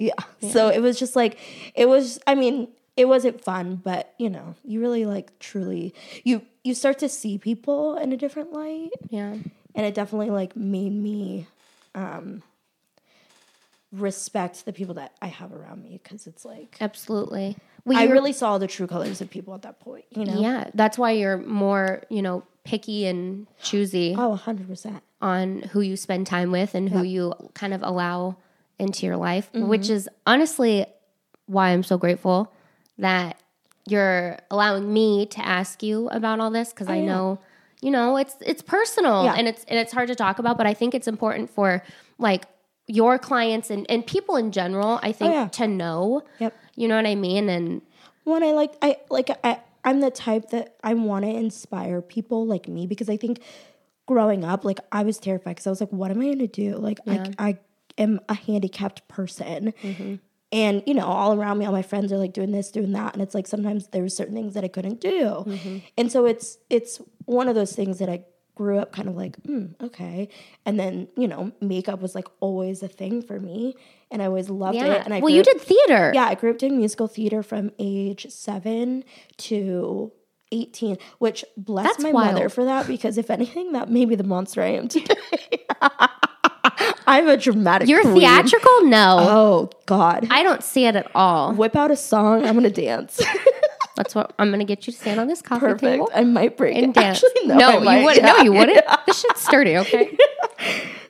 Yeah. 0.00 0.14
So 0.50 0.68
it 0.68 0.80
was 0.80 0.98
just 0.98 1.14
like 1.14 1.38
it 1.74 1.86
was. 1.88 2.18
I 2.26 2.34
mean, 2.34 2.68
it 2.96 3.04
wasn't 3.06 3.44
fun, 3.44 3.76
but 3.76 4.14
you 4.18 4.30
know, 4.30 4.54
you 4.64 4.80
really 4.80 5.04
like 5.06 5.38
truly 5.38 5.94
you 6.24 6.42
you 6.64 6.74
start 6.74 6.98
to 7.00 7.08
see 7.08 7.38
people 7.38 7.96
in 7.96 8.12
a 8.12 8.16
different 8.16 8.52
light. 8.52 8.90
Yeah. 9.10 9.34
and 9.74 9.86
it 9.86 9.94
definitely 9.94 10.30
like 10.30 10.56
made 10.56 10.92
me 10.92 11.46
um 11.94 12.42
respect 13.92 14.64
the 14.64 14.72
people 14.72 14.94
that 14.94 15.12
I 15.20 15.26
have 15.26 15.52
around 15.52 15.82
me 15.82 16.00
because 16.02 16.26
it's 16.26 16.44
like 16.44 16.76
Absolutely. 16.80 17.56
Well, 17.84 17.98
I 17.98 18.04
really 18.04 18.32
saw 18.32 18.58
the 18.58 18.66
true 18.68 18.86
colors 18.86 19.20
of 19.20 19.30
people 19.30 19.54
at 19.54 19.62
that 19.62 19.80
point, 19.80 20.04
you 20.10 20.24
know. 20.24 20.40
Yeah. 20.40 20.70
That's 20.74 20.96
why 20.98 21.12
you're 21.12 21.38
more, 21.38 22.02
you 22.08 22.22
know, 22.22 22.44
picky 22.64 23.06
and 23.06 23.46
choosy 23.62 24.14
Oh, 24.16 24.40
100%. 24.44 25.00
on 25.20 25.62
who 25.72 25.80
you 25.80 25.96
spend 25.96 26.26
time 26.26 26.50
with 26.52 26.74
and 26.74 26.88
who 26.88 27.02
you 27.02 27.32
kind 27.54 27.74
of 27.74 27.82
allow 27.82 28.36
into 28.80 29.06
your 29.06 29.16
life, 29.16 29.50
Mm-hmm. 29.52 29.68
which 29.68 29.88
is 29.90 30.08
honestly 30.26 30.86
why 31.46 31.70
I'm 31.70 31.82
so 31.82 31.98
grateful 31.98 32.52
that 32.98 33.40
you're 33.86 34.38
allowing 34.50 34.92
me 34.92 35.26
to 35.26 35.40
ask 35.44 35.82
you 35.82 36.08
about 36.10 36.40
all 36.40 36.50
this 36.50 36.70
because 36.70 36.88
I 36.88 36.98
Oh, 36.98 37.00
yeah. 37.00 37.06
know 37.06 37.38
you 37.82 37.90
know 37.90 38.16
it's 38.18 38.36
it's 38.40 38.60
personal 38.62 39.24
Yeah. 39.24 39.34
and 39.38 39.48
it's 39.48 39.64
and 39.64 39.78
it's 39.78 39.92
hard 39.92 40.08
to 40.08 40.14
talk 40.14 40.38
about 40.38 40.58
but 40.58 40.66
I 40.66 40.74
think 40.74 40.94
it's 40.94 41.08
important 41.08 41.48
for 41.50 41.82
like 42.18 42.44
your 42.86 43.18
clients 43.18 43.70
and, 43.70 43.86
and 43.90 44.06
people 44.06 44.36
in 44.36 44.52
general 44.52 45.00
I 45.02 45.12
think 45.12 45.30
Oh, 45.30 45.34
yeah. 45.34 45.48
to 45.48 45.66
know 45.66 46.22
Yep. 46.40 46.54
you 46.76 46.88
know 46.88 46.96
what 46.96 47.06
I 47.06 47.14
mean 47.14 47.48
and 47.48 47.80
When 48.24 48.42
I 48.44 48.52
like 48.52 48.74
I 48.82 48.98
like 49.08 49.30
I 49.42 49.60
I'm 49.82 50.00
the 50.00 50.10
type 50.10 50.50
that 50.50 50.76
I 50.84 50.92
want 50.92 51.24
to 51.24 51.30
inspire 51.30 52.02
people 52.02 52.46
like 52.46 52.68
me 52.68 52.86
because 52.86 53.08
I 53.08 53.16
think 53.16 53.40
growing 54.06 54.44
up 54.44 54.64
like 54.64 54.80
I 54.92 55.02
was 55.04 55.18
terrified 55.18 55.52
because 55.56 55.66
I 55.66 55.70
was 55.70 55.80
like 55.80 55.90
what 55.90 56.10
am 56.10 56.20
I 56.20 56.24
going 56.26 56.38
to 56.40 56.46
do? 56.48 56.76
Like 56.76 56.98
I 57.08 57.32
I 57.38 57.58
am 58.00 58.20
a 58.28 58.34
handicapped 58.34 59.06
person. 59.08 59.72
And 60.52 60.82
you 60.84 60.94
know, 60.94 61.06
all 61.06 61.32
around 61.38 61.58
me, 61.58 61.64
all 61.66 61.72
my 61.72 61.82
friends 61.82 62.12
are 62.12 62.18
like 62.18 62.32
doing 62.32 62.50
this, 62.50 62.72
doing 62.72 62.90
that, 62.92 63.12
and 63.14 63.22
it's 63.22 63.36
like 63.36 63.46
sometimes 63.46 63.86
there 63.92 64.02
were 64.02 64.08
certain 64.08 64.34
things 64.34 64.54
that 64.54 64.64
I 64.64 64.68
couldn't 64.68 65.00
do, 65.00 65.44
and 65.96 66.10
so 66.10 66.26
it's 66.26 66.58
it's 66.68 67.00
one 67.26 67.46
of 67.48 67.54
those 67.54 67.72
things 67.72 68.00
that 68.00 68.08
I 68.08 68.24
grew 68.56 68.78
up 68.78 68.90
kind 68.92 69.08
of 69.08 69.16
like, 69.16 69.40
mm, 69.44 69.72
okay, 69.80 70.28
and 70.66 70.78
then 70.78 71.06
you 71.16 71.28
know, 71.28 71.52
makeup 71.60 72.00
was 72.02 72.16
like 72.16 72.26
always 72.40 72.82
a 72.82 72.88
thing 72.88 73.22
for 73.22 73.38
me, 73.38 73.76
and 74.10 74.20
I 74.20 74.26
always 74.26 74.50
loved 74.50 74.74
yeah 74.74 74.94
it. 74.94 75.02
And 75.04 75.14
I 75.14 75.20
well 75.20 75.30
you 75.30 75.38
up- 75.40 75.46
did 75.46 75.60
theater 75.60 76.10
yeah, 76.12 76.24
I 76.26 76.34
grew 76.34 76.50
up 76.50 76.58
doing 76.58 76.76
musical 76.78 77.06
theater 77.06 77.44
from 77.44 77.70
age 77.78 78.26
seven 78.28 79.04
to 79.36 80.10
18, 80.50 80.98
which 81.20 81.44
bless 81.56 81.86
That's 81.86 82.02
my 82.02 82.10
wild. 82.10 82.34
mother 82.34 82.48
for 82.48 82.64
that 82.64 82.88
because 82.88 83.18
if 83.18 83.30
anything, 83.30 83.70
that 83.70 83.88
may 83.88 84.04
be 84.04 84.16
the 84.16 84.24
monster 84.24 84.62
I 84.62 84.70
am 84.70 84.88
today. 84.96 85.14
I'm 87.06 87.28
a 87.28 87.36
dramatic. 87.36 87.88
You're 87.88 88.02
queen. 88.02 88.20
theatrical? 88.20 88.84
No. 88.84 89.16
Oh 89.20 89.70
God! 89.86 90.26
I 90.30 90.42
don't 90.42 90.62
see 90.62 90.86
it 90.86 90.96
at 90.96 91.10
all. 91.14 91.52
Whip 91.54 91.76
out 91.76 91.90
a 91.90 91.96
song. 91.96 92.44
I'm 92.44 92.54
gonna 92.54 92.70
dance. 92.70 93.20
That's 93.96 94.14
what 94.14 94.32
I'm 94.38 94.48
going 94.48 94.60
to 94.60 94.64
get 94.64 94.86
you 94.86 94.94
to 94.94 94.98
stand 94.98 95.20
on 95.20 95.26
this 95.26 95.42
coffee 95.42 95.60
Perfect. 95.60 95.82
table 95.82 96.10
I 96.14 96.24
might 96.24 96.56
break 96.56 96.74
and 96.74 96.86
it. 96.86 96.94
dance. 96.94 97.22
Actually, 97.22 97.48
no, 97.48 97.80
no, 97.80 97.90
you 97.90 98.04
wouldn't. 98.04 98.24
Yeah. 98.26 98.32
No, 98.32 98.38
you 98.44 98.52
wouldn't. 98.54 98.80
This 99.06 99.20
shit's 99.20 99.42
sturdy, 99.42 99.76
okay? 99.76 100.16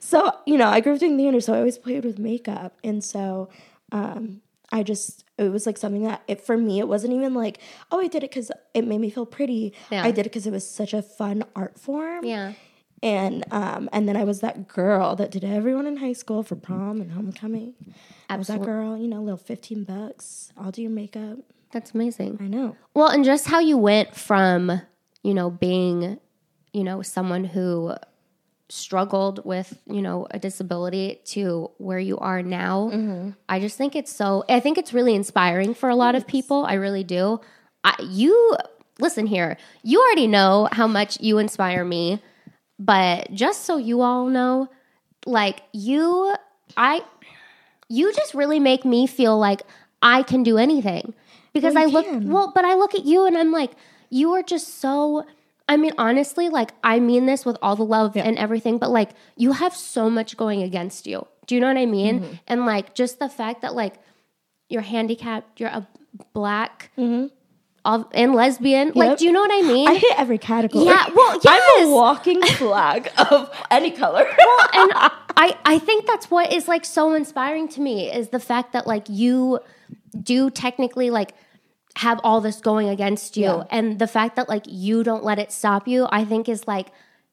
So, 0.00 0.32
you 0.44 0.56
know, 0.59 0.66
I 0.66 0.80
grew 0.80 0.94
up 0.94 0.99
doing 0.99 1.16
theater, 1.16 1.40
so 1.40 1.54
I 1.54 1.59
always 1.59 1.78
played 1.78 2.04
with 2.04 2.18
makeup. 2.18 2.76
And 2.82 3.04
so 3.04 3.49
um, 3.92 4.40
I 4.73 4.82
just, 4.82 5.25
it 5.38 5.50
was 5.52 5.66
like 5.66 5.78
something 5.78 6.02
that, 6.02 6.23
it, 6.26 6.40
for 6.40 6.56
me, 6.56 6.80
it 6.80 6.88
wasn't 6.88 7.12
even 7.12 7.32
like, 7.32 7.59
oh, 7.92 8.00
I 8.00 8.09
did 8.09 8.25
it 8.25 8.30
because 8.30 8.50
it 8.75 8.85
made 8.85 8.99
me 8.99 9.11
feel 9.11 9.25
pretty. 9.25 9.73
Yeah. 9.92 10.02
I 10.02 10.11
did 10.11 10.20
it 10.26 10.30
because 10.30 10.49
it 10.49 10.50
was 10.52 10.68
such 10.68 10.94
a 10.94 11.02
fun 11.02 11.44
art 11.54 11.78
form. 11.78 12.25
yeah. 12.25 12.54
And 13.02 13.45
um, 13.50 13.88
and 13.92 14.07
then 14.09 14.16
I 14.16 14.25
was 14.25 14.40
that 14.40 14.69
girl 14.69 15.16
that 15.16 15.30
did 15.30 15.42
everyone 15.42 15.87
in 15.87 15.97
high 15.97 16.12
school 16.12 16.42
for 16.42 16.54
prom 16.57 17.00
and 17.00 17.12
homecoming. 17.12 17.75
I 18.28 18.37
was 18.37 18.49
that 18.49 18.62
girl, 18.62 18.97
you 18.97 19.09
know, 19.09 19.23
little 19.23 19.38
15 19.38 19.85
bucks. 19.85 20.52
I'll 20.57 20.71
do 20.71 20.83
your 20.83 20.90
makeup. 20.90 21.38
That's 21.73 21.92
amazing. 21.95 22.38
I 22.40 22.47
know. 22.47 22.76
Well, 22.95 23.09
and 23.09 23.25
just 23.25 23.47
how 23.47 23.61
you 23.61 23.78
went 23.78 24.14
from, 24.14 24.83
you 25.23 25.35
know, 25.35 25.50
being, 25.50 26.19
you 26.73 26.85
know, 26.85 27.00
someone 27.02 27.45
who 27.45 27.95
struggled 28.69 29.45
with, 29.45 29.78
you 29.87 30.02
know, 30.02 30.26
a 30.30 30.38
disability 30.38 31.21
to 31.25 31.71
where 31.78 31.99
you 31.99 32.19
are 32.19 32.42
now. 32.42 33.35
I 33.49 33.61
just 33.61 33.76
think 33.76 33.97
it's 33.97 34.12
so 34.12 34.45
I 34.49 34.61
think 34.61 34.78
it's 34.78 34.92
really 34.92 35.14
inspiring 35.14 35.75
for 35.75 35.88
a 35.88 35.97
lot 35.97 36.14
of 36.14 36.26
people. 36.26 36.64
I 36.64 36.75
really 36.75 37.04
do. 37.04 37.40
I, 37.83 37.95
you 38.00 38.57
listen 38.99 39.26
here. 39.26 39.57
You 39.83 40.00
already 40.00 40.26
know 40.26 40.69
how 40.71 40.87
much 40.87 41.21
you 41.21 41.38
inspire 41.38 41.85
me, 41.85 42.21
but 42.80 43.32
just 43.32 43.64
so 43.64 43.76
you 43.76 44.00
all 44.00 44.26
know, 44.26 44.68
like 45.26 45.62
you 45.72 46.34
I 46.76 47.02
you 47.88 48.12
just 48.14 48.34
really 48.34 48.58
make 48.58 48.84
me 48.84 49.06
feel 49.06 49.38
like 49.38 49.62
I 50.02 50.22
can 50.22 50.42
do 50.42 50.56
anything 50.58 51.14
because 51.52 51.75
Well, 51.75 51.82
I 51.84 51.87
look 51.87 52.06
can. 52.06 52.30
well, 52.30 52.50
but 52.54 52.64
I 52.64 52.75
look 52.75 52.94
at 52.94 53.04
you 53.04 53.26
and 53.26 53.37
I'm 53.37 53.52
like, 53.52 53.72
you 54.08 54.32
are 54.32 54.42
just 54.42 54.80
so. 54.80 55.26
I 55.68 55.76
mean, 55.76 55.92
honestly, 55.99 56.49
like 56.49 56.72
I 56.82 56.99
mean 56.99 57.26
this 57.26 57.44
with 57.44 57.56
all 57.62 57.76
the 57.76 57.84
love 57.84 58.16
and 58.16 58.37
everything, 58.38 58.78
but 58.78 58.90
like 58.90 59.10
you 59.37 59.52
have 59.52 59.75
so 59.76 60.08
much 60.10 60.37
going 60.37 60.62
against 60.62 61.06
you. 61.06 61.26
Do 61.46 61.54
you 61.54 61.60
know 61.60 61.68
what 61.68 61.76
I 61.76 61.87
mean? 61.87 62.20
Mm-hmm. 62.20 62.34
And 62.49 62.66
like 62.66 62.94
just 62.94 63.18
the 63.18 63.28
fact 63.28 63.62
that 63.62 63.75
like 63.75 63.94
you're 64.68 64.82
handicapped, 64.82 65.60
you're 65.60 65.68
a 65.68 65.87
black, 66.32 66.90
all, 66.96 67.30
and 67.84 68.34
lesbian. 68.34 68.92
Like, 68.94 69.10
Mm-hmm. 69.10 69.16
Do 69.16 69.25
you 69.25 69.32
know 69.32 69.40
what 69.40 69.50
I 69.52 69.62
mean? 69.66 69.88
I 69.88 69.94
hit 69.94 70.18
every 70.18 70.38
category. 70.38 70.84
Yeah, 70.84 71.08
well, 71.14 71.38
I'm 71.46 71.87
a 71.87 71.90
walking 71.90 72.42
flag 72.42 73.10
of 73.30 73.50
any 73.70 73.90
color. 73.90 74.25
well, 74.38 74.58
and 74.75 74.92
I, 75.37 75.56
I 75.64 75.78
think 75.78 76.06
that's 76.06 76.30
what 76.30 76.52
is 76.52 76.68
like 76.68 76.84
so 76.84 77.14
inspiring 77.14 77.68
to 77.70 77.80
me 77.80 78.10
is 78.12 78.28
the 78.28 78.40
fact 78.40 78.72
that 78.75 78.87
like 78.87 79.06
you 79.08 79.60
do 80.22 80.50
technically 80.50 81.10
like 81.10 81.34
have 81.96 82.20
all 82.22 82.40
this 82.40 82.60
going 82.60 82.88
against 82.88 83.37
you 83.37 83.44
Yeah. 83.44 83.64
and 83.70 83.99
the 83.99 84.06
fact 84.06 84.37
that 84.37 84.49
like 84.49 84.64
you 84.66 85.02
don't 85.02 85.25
let 85.25 85.38
it 85.40 85.50
stop 85.50 85.88
you 85.88 86.06
i 86.12 86.25
think 86.25 86.49
is 86.49 86.66
like 86.68 86.88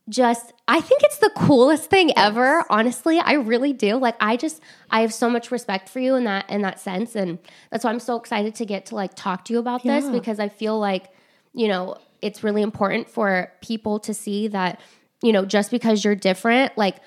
just 0.10 0.54
i 0.68 0.80
think 0.80 1.04
it's 1.04 1.18
the 1.18 1.32
coolest 1.36 1.90
thing 1.90 2.12
ever. 2.18 2.64
Honestly 2.70 3.20
i 3.20 3.34
really 3.34 3.74
do. 3.74 3.98
Like 3.98 4.16
i 4.20 4.38
just 4.38 4.62
i 4.90 5.02
have 5.02 5.14
so 5.14 5.30
much 5.30 5.52
respect 5.52 5.90
for 5.90 6.00
you 6.00 6.16
in 6.16 6.24
that 6.24 6.50
in 6.50 6.62
that 6.62 6.80
sense. 6.80 7.16
And 7.16 7.40
that's 7.72 7.84
why 7.84 7.92
i'm 7.92 8.00
so 8.00 8.16
excited 8.18 8.56
to 8.56 8.66
get 8.66 8.88
to 8.88 8.96
like 8.96 9.14
talk 9.16 9.46
to 9.46 9.54
you 9.54 9.60
about 9.60 9.84
this 9.84 10.08
because 10.10 10.40
i 10.40 10.50
feel 10.50 10.80
like 10.80 11.12
you 11.54 11.68
know 11.68 11.98
it's 12.22 12.44
really 12.44 12.62
important 12.62 13.10
for 13.10 13.52
people 13.62 14.00
to 14.00 14.14
see 14.14 14.48
that 14.48 14.80
you 15.22 15.32
know 15.32 15.46
just 15.46 15.72
because 15.72 16.04
you're 16.04 16.16
different 16.16 16.78
like 16.78 16.98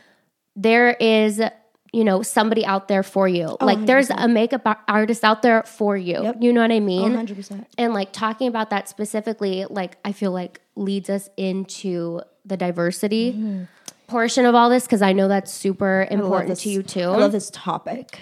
there 0.57 0.93
is 0.93 1.41
you 1.93 2.05
know 2.05 2.23
somebody 2.23 2.65
out 2.65 2.87
there 2.89 3.03
for 3.03 3.27
you. 3.29 3.57
Like 3.61 3.85
there's 3.87 4.11
a 4.11 4.29
makeup 4.29 4.63
artist 4.89 5.25
out 5.25 5.43
there 5.43 5.63
for 5.65 5.97
you. 5.97 6.17
Oh, 6.17 6.23
Yep. 6.23 6.37
you 6.41 6.53
know 6.53 6.61
what 6.61 6.71
i 6.73 6.81
mean? 6.81 7.13
100%. 7.13 7.67
and 7.79 7.93
like 7.95 8.13
talking 8.13 8.47
about 8.49 8.71
that 8.71 8.89
specifically 8.89 9.67
like 9.69 9.97
i 10.05 10.13
feel 10.13 10.31
like 10.33 10.61
leads 10.77 11.11
us 11.11 11.29
into 11.37 12.21
the 12.45 12.57
diversity 12.57 13.67
portion 14.07 14.45
of 14.47 14.55
all 14.55 14.71
this 14.71 14.85
because 14.85 15.03
i 15.03 15.13
know 15.13 15.29
that's 15.29 15.53
super 15.53 16.07
important 16.11 16.49
this- 16.51 16.63
to 16.63 16.71
you 16.71 16.83
too. 16.83 17.01
I 17.03 17.17
love 17.17 17.33
this 17.33 17.51
topic. 17.53 18.21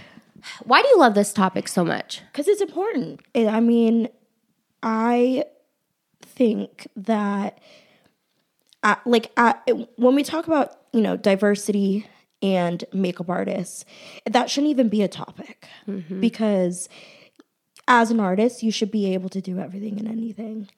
Why 0.65 0.81
do 0.83 0.89
you 0.89 0.99
love 0.99 1.15
this 1.15 1.33
topic 1.33 1.67
so 1.69 1.85
much? 1.85 2.23
Because 2.33 2.47
it's 2.49 2.61
important. 2.63 3.21
I 3.35 3.59
mean, 3.61 4.09
I 4.83 5.45
think 6.23 6.87
that, 6.97 7.59
uh, 8.85 8.95
like, 9.05 9.33
uh, 9.37 9.55
when 9.97 10.15
we 10.15 10.23
talk 10.23 10.47
about 10.47 10.73
you 10.93 11.01
know 11.01 11.17
diversity 11.17 12.07
and 12.43 12.85
makeup 12.93 13.29
artists, 13.29 13.85
that 14.27 14.51
shouldn't 14.51 14.71
even 14.71 14.89
be 14.89 15.03
a 15.03 15.09
topic 15.09 15.69
mm-hmm. 15.87 16.21
because 16.21 16.89
as 17.87 18.11
an 18.11 18.21
artist, 18.21 18.63
you 18.63 18.71
should 18.71 18.91
be 18.91 19.13
able 19.15 19.29
to 19.31 19.41
do 19.41 19.59
everything 19.59 19.99
and 19.99 20.09
anything. 20.09 20.69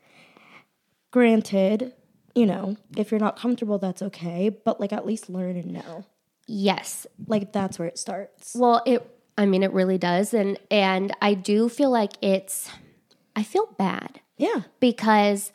Granted, 1.11 1.93
you 2.35 2.47
know, 2.47 2.77
if 2.97 3.11
you're 3.11 3.21
not 3.21 3.39
comfortable, 3.39 3.79
that's 3.79 4.01
okay, 4.03 4.49
but 4.49 4.81
like 4.81 4.93
at 4.93 5.05
least 5.05 5.29
learn 5.29 5.57
and 5.57 5.73
know. 5.73 6.05
yes 6.47 7.07
Like 7.27 7.53
that's 7.53 7.79
where 7.79 7.89
it 7.89 7.99
starts. 7.99 8.55
Well, 8.55 8.83
it 8.87 9.09
I 9.37 9.47
mean 9.47 9.63
it 9.63 9.73
really 9.73 9.99
does 9.99 10.33
and 10.35 10.59
and 10.71 11.13
I 11.21 11.35
do 11.35 11.69
feel 11.69 11.91
like 11.91 12.13
it's 12.23 12.71
I 13.35 13.43
feel 13.43 13.67
bad 13.79 14.21
Yeah. 14.37 14.63
because 14.81 15.53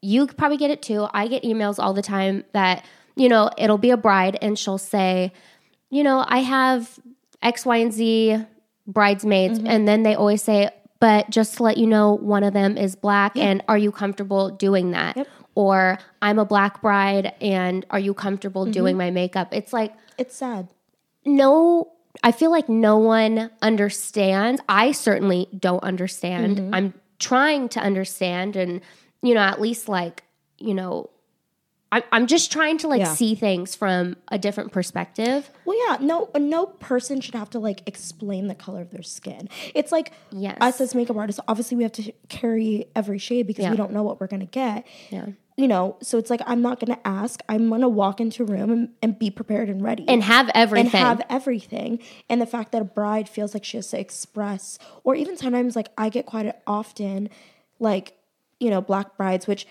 you 0.00 0.26
probably 0.26 0.56
get 0.56 0.70
it 0.70 0.82
too. 0.82 1.06
I 1.14 1.28
get 1.28 1.42
emails 1.44 1.78
all 1.78 1.92
the 1.94 2.02
time 2.02 2.44
that, 2.52 2.84
you 3.16 3.28
know, 3.28 3.50
it'll 3.58 3.78
be 3.78 3.90
a 3.90 3.96
bride 3.96 4.38
and 4.42 4.58
she'll 4.58 4.78
say, 4.78 5.32
you 5.90 6.02
know, 6.02 6.24
I 6.26 6.38
have 6.38 6.98
X, 7.42 7.66
Y, 7.66 7.76
and 7.76 7.92
Z 7.92 8.38
bridesmaids. 8.86 9.58
And 9.64 9.86
then 9.86 10.02
they 10.02 10.14
always 10.14 10.42
say, 10.42 10.70
but 11.00 11.28
just 11.30 11.56
to 11.56 11.62
let 11.62 11.76
you 11.76 11.86
know, 11.86 12.14
one 12.14 12.44
of 12.44 12.52
them 12.52 12.76
is 12.78 12.94
black. 12.96 13.36
And 13.36 13.62
are 13.68 13.78
you 13.78 13.90
comfortable 13.92 14.50
doing 14.50 14.92
that? 14.92 15.16
Yep. 15.16 15.28
Or 15.54 15.98
I'm 16.22 16.38
a 16.38 16.44
black 16.44 16.80
bride 16.80 17.34
and 17.40 17.84
are 17.90 17.98
you 17.98 18.14
comfortable 18.14 18.64
doing 18.66 18.96
my 18.96 19.10
makeup? 19.10 19.48
It's 19.52 19.72
like, 19.72 19.94
It's 20.18 20.34
sad. 20.36 20.68
no 21.24 21.88
i 22.22 22.30
feel 22.30 22.50
like 22.50 22.68
no 22.68 22.98
one 22.98 23.50
understands 23.62 24.60
i 24.68 24.92
certainly 24.92 25.48
don't 25.58 25.82
understand 25.82 26.58
Mm-hmm. 26.58 26.74
i'm 26.74 26.94
trying 27.18 27.68
to 27.70 27.80
understand 27.80 28.54
and 28.54 28.82
you 29.22 29.32
know 29.34 29.40
at 29.40 29.60
least 29.60 29.88
like 29.88 30.22
you 30.58 30.74
know 30.74 31.08
I'm, 31.92 32.02
I'm 32.10 32.26
just 32.26 32.50
trying 32.50 32.78
to 32.78 32.88
like 32.88 33.00
Yeah. 33.00 33.14
see 33.14 33.34
things 33.36 33.76
from 33.76 34.16
a 34.28 34.38
different 34.38 34.72
perspective 34.72 35.48
Well, 35.66 35.76
yeah, 35.88 35.98
no, 36.00 36.30
no 36.36 36.66
person 36.66 37.20
should 37.20 37.34
have 37.34 37.50
to 37.50 37.58
like 37.60 37.82
explain 37.86 38.48
the 38.48 38.54
color 38.54 38.80
of 38.80 38.90
their 38.90 39.02
skin. 39.02 39.48
It's 39.74 39.92
like 39.92 40.12
Yes. 40.32 40.56
us 40.60 40.80
as 40.80 40.94
makeup 40.94 41.16
artists, 41.16 41.40
obviously 41.46 41.76
we 41.76 41.82
have 41.84 41.92
to 41.92 42.10
carry 42.28 42.86
every 42.96 43.18
shade 43.18 43.46
because 43.46 43.64
Yeah. 43.64 43.70
we 43.70 43.76
don't 43.76 43.92
know 43.92 44.02
what 44.02 44.20
we're 44.20 44.26
gonna 44.26 44.46
get. 44.46 44.86
Yeah. 45.10 45.26
You 45.58 45.68
know, 45.68 45.98
so 46.00 46.16
it's 46.16 46.30
like 46.30 46.40
I'm 46.46 46.62
not 46.62 46.80
gonna 46.80 46.98
ask. 47.04 47.42
I'm 47.46 47.68
gonna 47.68 47.88
walk 47.88 48.22
into 48.22 48.42
a 48.42 48.46
room 48.46 48.70
and, 48.70 48.88
and 49.02 49.18
be 49.18 49.28
prepared 49.30 49.68
and 49.68 49.82
ready. 49.82 50.06
and 50.08 50.22
have 50.22 50.50
everything 50.54 50.86
and 50.98 51.06
have 51.08 51.22
everything. 51.28 51.98
And 52.30 52.40
the 52.40 52.46
fact 52.46 52.72
that 52.72 52.80
a 52.80 52.86
bride 52.86 53.28
feels 53.28 53.52
like 53.52 53.62
she 53.62 53.76
has 53.76 53.88
to 53.90 54.00
express, 54.00 54.78
or 55.04 55.14
even 55.14 55.36
sometimes 55.36 55.76
like 55.76 55.90
I 55.98 56.08
get 56.08 56.24
quite 56.24 56.56
often, 56.66 57.28
like, 57.78 58.14
you 58.60 58.70
know, 58.70 58.80
black 58.80 59.18
brides, 59.18 59.46
which 59.46 59.66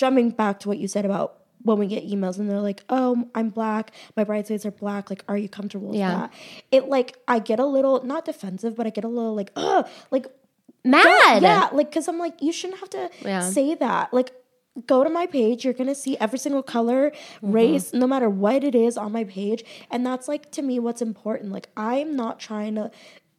jumping 0.00 0.30
back 0.30 0.60
to 0.60 0.68
what 0.68 0.78
you 0.78 0.88
said 0.88 1.04
about 1.04 1.28
when 1.62 1.78
we 1.78 1.86
get 1.86 2.02
emails 2.08 2.38
and 2.38 2.48
they're 2.48 2.60
like, 2.70 2.82
oh, 2.88 3.28
I'm 3.34 3.50
black, 3.50 3.92
my 4.16 4.24
bridesmaids 4.24 4.64
are 4.64 4.70
black, 4.70 5.10
like, 5.10 5.22
are 5.28 5.36
you 5.36 5.48
comfortable 5.48 5.88
with 5.88 5.98
Yeah. 5.98 6.14
that? 6.14 6.32
It 6.72 6.88
like, 6.88 7.18
I 7.28 7.38
get 7.38 7.60
a 7.60 7.66
little, 7.66 8.02
not 8.02 8.24
defensive, 8.24 8.74
but 8.76 8.86
I 8.86 8.90
get 8.90 9.04
a 9.04 9.08
little 9.08 9.34
like, 9.34 9.52
ugh, 9.56 9.86
like, 10.10 10.26
mad 10.84 11.42
yeah, 11.42 11.68
like, 11.72 11.92
cause 11.92 12.08
I'm 12.08 12.18
like, 12.18 12.40
you 12.40 12.52
shouldn't 12.52 12.80
have 12.80 12.90
to 12.90 13.10
Yeah. 13.22 13.40
say 13.40 13.74
that. 13.74 14.14
Like, 14.14 14.32
go 14.86 15.04
to 15.04 15.10
my 15.10 15.26
page. 15.26 15.64
You're 15.64 15.74
gonna 15.74 15.94
see 15.94 16.16
every 16.16 16.38
single 16.38 16.62
color, 16.62 17.10
Mm-hmm. 17.10 17.52
race, 17.52 17.92
no 17.92 18.06
matter 18.06 18.30
what 18.30 18.64
it 18.64 18.74
is 18.74 18.96
on 18.96 19.12
my 19.12 19.24
page. 19.24 19.62
And 19.90 20.06
that's 20.06 20.28
like 20.28 20.50
to 20.52 20.62
me 20.62 20.78
what's 20.78 21.02
important. 21.02 21.52
Like, 21.52 21.68
I'm 21.76 22.16
not 22.16 22.40
trying 22.40 22.76
to 22.76 22.90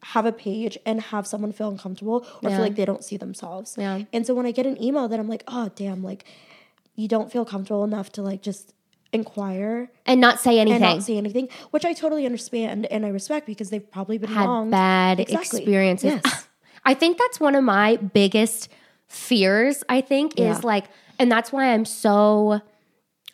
have 0.02 0.26
a 0.26 0.32
page 0.32 0.76
and 0.84 1.00
have 1.00 1.26
someone 1.26 1.52
feel 1.52 1.68
uncomfortable 1.68 2.26
or 2.42 2.50
Yeah. 2.50 2.56
feel 2.56 2.64
like 2.64 2.74
they 2.74 2.84
don't 2.84 3.04
see 3.04 3.16
themselves. 3.16 3.76
Yeah. 3.78 4.02
And 4.12 4.26
so 4.26 4.34
when 4.34 4.46
I 4.46 4.50
get 4.50 4.66
an 4.66 4.82
email 4.82 5.06
that 5.08 5.18
I'm 5.20 5.28
like, 5.28 5.44
oh 5.48 5.70
damn, 5.76 6.02
like 6.02 6.24
you 6.96 7.08
don't 7.08 7.30
feel 7.32 7.44
comfortable 7.44 7.84
enough 7.84 8.10
to 8.12 8.22
like 8.22 8.42
just 8.42 8.74
inquire 9.12 9.90
and 10.06 10.20
not 10.20 10.40
say 10.40 10.58
and 10.58 10.68
anything 10.70 10.80
not 10.96 11.02
say 11.02 11.16
anything, 11.16 11.48
which 11.70 11.84
I 11.84 11.92
totally 11.92 12.26
understand 12.26 12.86
and 12.86 13.04
I 13.06 13.10
respect 13.10 13.46
because 13.46 13.70
they've 13.70 13.88
probably 13.90 14.18
been 14.18 14.30
had 14.30 14.46
wronged. 14.46 14.70
bad 14.70 15.20
Exactly. 15.20 15.60
experiences. 15.60 16.20
Yes. 16.24 16.48
I 16.84 16.94
think 16.94 17.18
that's 17.18 17.38
one 17.38 17.54
of 17.54 17.62
my 17.62 17.96
biggest 17.96 18.68
fears, 19.06 19.84
I 19.88 20.00
think, 20.00 20.38
Yeah. 20.38 20.50
is 20.56 20.64
like, 20.64 20.86
and 21.18 21.30
that's 21.30 21.52
why 21.52 21.66
I'm 21.72 21.84
so, 21.84 22.60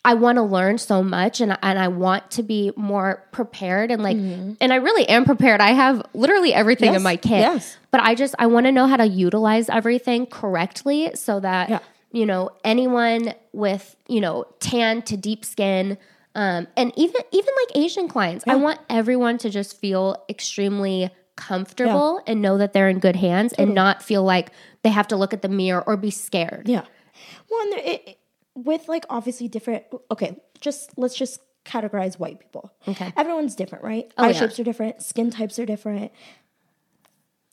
I 0.04 0.14
want 0.14 0.36
to 0.36 0.42
learn 0.42 0.78
so 0.78 1.02
much 1.02 1.40
and, 1.40 1.58
and 1.62 1.78
I 1.78 1.88
want 1.88 2.30
to 2.32 2.42
be 2.42 2.72
more 2.76 3.26
prepared 3.32 3.90
and 3.90 4.02
like, 4.02 4.16
and 4.16 4.72
I 4.72 4.76
really 4.76 5.06
am 5.08 5.24
prepared. 5.24 5.60
I 5.60 5.72
have 5.72 6.02
literally 6.14 6.54
everything 6.54 6.90
in 6.90 6.94
Mm-hmm. 6.96 7.02
My 7.04 7.16
kit. 7.16 7.40
Yes. 7.40 7.76
But 7.90 8.00
I 8.02 8.14
just, 8.14 8.34
I 8.38 8.46
want 8.46 8.66
to 8.66 8.72
know 8.72 8.86
how 8.86 8.96
to 8.96 9.06
utilize 9.06 9.68
everything 9.68 10.26
correctly 10.26 11.10
so 11.14 11.40
that, 11.40 11.68
Yeah. 11.68 11.78
you 12.12 12.26
know, 12.26 12.50
anyone 12.64 13.34
with, 13.52 13.96
you 14.08 14.20
know, 14.20 14.44
tan 14.60 15.02
to 15.02 15.16
deep 15.16 15.44
skin. 15.44 15.98
Um, 16.34 16.68
and 16.76 16.92
even 16.96 17.20
even 17.32 17.52
like 17.66 17.76
Asian 17.84 18.08
clients, 18.08 18.44
I 18.46 18.54
want 18.54 18.78
everyone 18.88 19.38
to 19.38 19.50
just 19.50 19.80
feel 19.80 20.24
extremely 20.28 21.10
comfortable 21.34 22.22
and 22.26 22.40
know 22.40 22.58
that 22.58 22.72
they're 22.72 22.88
in 22.88 23.00
good 23.00 23.16
hands 23.16 23.52
and 23.54 23.74
not 23.74 24.02
feel 24.02 24.22
like 24.22 24.50
they 24.82 24.90
have 24.90 25.08
to 25.08 25.16
look 25.16 25.32
at 25.34 25.42
the 25.42 25.48
mirror 25.48 25.82
or 25.86 25.96
be 25.96 26.10
scared. 26.10 26.68
Yeah. 26.68 26.84
Well, 27.50 27.66
it- 27.78 28.17
with 28.64 28.88
like 28.88 29.04
obviously 29.10 29.48
different. 29.48 29.84
Okay, 30.10 30.40
just 30.60 30.96
let's 30.96 31.16
just 31.16 31.40
categorize 31.64 32.18
white 32.18 32.40
people. 32.40 32.72
Okay. 32.86 33.12
Everyone's 33.16 33.54
different, 33.54 33.84
right? 33.84 34.10
Oh, 34.16 34.24
Eye 34.24 34.28
yeah. 34.30 34.38
shapes 34.40 34.58
are 34.58 34.64
different. 34.64 35.02
Skin 35.02 35.30
types 35.30 35.58
are 35.58 35.66
different. 35.66 36.12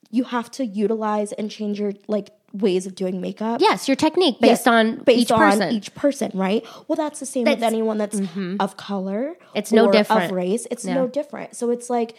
You 0.09 0.23
have 0.25 0.49
to 0.51 0.65
utilize 0.65 1.31
and 1.33 1.51
change 1.51 1.79
your 1.79 1.93
like 2.07 2.29
ways 2.61 2.85
of 2.85 2.95
doing 2.95 3.19
makeup. 3.21 3.61
Yes, 3.61 3.87
your 3.87 3.95
technique 3.95 4.39
based 4.39 4.65
Yeah, 4.65 4.73
on 4.73 4.95
based 5.03 5.21
each 5.21 5.31
on 5.31 5.39
person. 5.39 5.71
each 5.71 5.93
person, 5.95 6.31
right? 6.33 6.65
Well, 6.87 6.95
that's 6.95 7.19
the 7.19 7.25
same 7.25 7.43
with 7.43 7.59
That's- 7.59 7.65
mm-hmm. 7.73 7.75
anyone 7.75 7.97
that's 7.97 8.19
of 8.59 8.77
color. 8.77 9.35
It's 9.53 9.71
no 9.71 9.91
different. 9.91 10.25
Of 10.25 10.31
race, 10.31 10.67
it's 10.71 10.85
no 10.85 11.07
different. 11.07 11.55
So 11.55 11.69
it's 11.69 11.89
like 11.89 12.15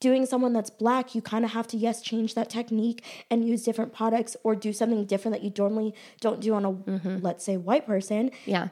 doing 0.00 0.26
someone 0.26 0.52
that's 0.52 0.70
black. 0.70 1.14
You 1.14 1.22
kind 1.22 1.44
of 1.44 1.52
have 1.52 1.66
to 1.68 1.76
yes 1.76 2.02
change 2.02 2.34
that 2.34 2.50
technique 2.50 3.02
and 3.30 3.46
use 3.46 3.62
different 3.62 3.92
products 3.92 4.36
or 4.44 4.54
do 4.54 4.72
something 4.72 5.04
different 5.06 5.34
that 5.36 5.42
you 5.42 5.52
normally 5.56 5.94
don't 6.20 6.40
do 6.40 6.54
on 6.54 6.64
a 6.64 6.72
Mm-hmm. 6.72 7.18
let's 7.22 7.44
say 7.44 7.56
white 7.56 7.86
person. 7.86 8.30
yeah. 8.44 8.68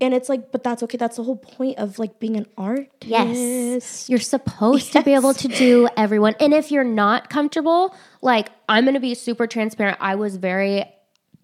And 0.00 0.12
it's 0.12 0.28
like, 0.28 0.52
but 0.52 0.62
that's 0.62 0.82
okay. 0.82 0.98
That's 0.98 1.16
the 1.16 1.22
whole 1.22 1.36
point 1.36 1.78
of 1.78 1.98
like 1.98 2.18
being 2.18 2.36
an 2.36 2.46
artist. 2.58 2.90
Yes. 3.04 4.10
You're 4.10 4.18
supposed 4.18 4.92
to 4.92 5.02
be 5.02 5.14
able 5.14 5.32
to 5.34 5.48
do 5.48 5.88
everyone. 5.96 6.34
And 6.38 6.52
if 6.52 6.70
you're 6.70 6.84
not 6.84 7.30
comfortable, 7.30 7.94
like 8.20 8.50
I'm 8.68 8.84
going 8.84 8.94
to 8.94 9.00
be 9.00 9.14
super 9.14 9.46
transparent. 9.46 9.96
I 10.00 10.16
was 10.16 10.36
very 10.36 10.84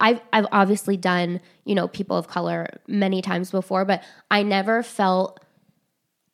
I've 0.01 0.21
I've 0.33 0.47
obviously 0.53 0.97
done, 0.97 1.41
you 1.65 1.75
know, 1.75 1.89
people 1.89 2.17
of 2.17 2.29
color 2.29 2.69
many 2.87 3.23
times 3.23 3.51
before, 3.51 3.85
but 3.85 4.03
I 4.31 4.43
never 4.43 4.83
felt 4.83 5.41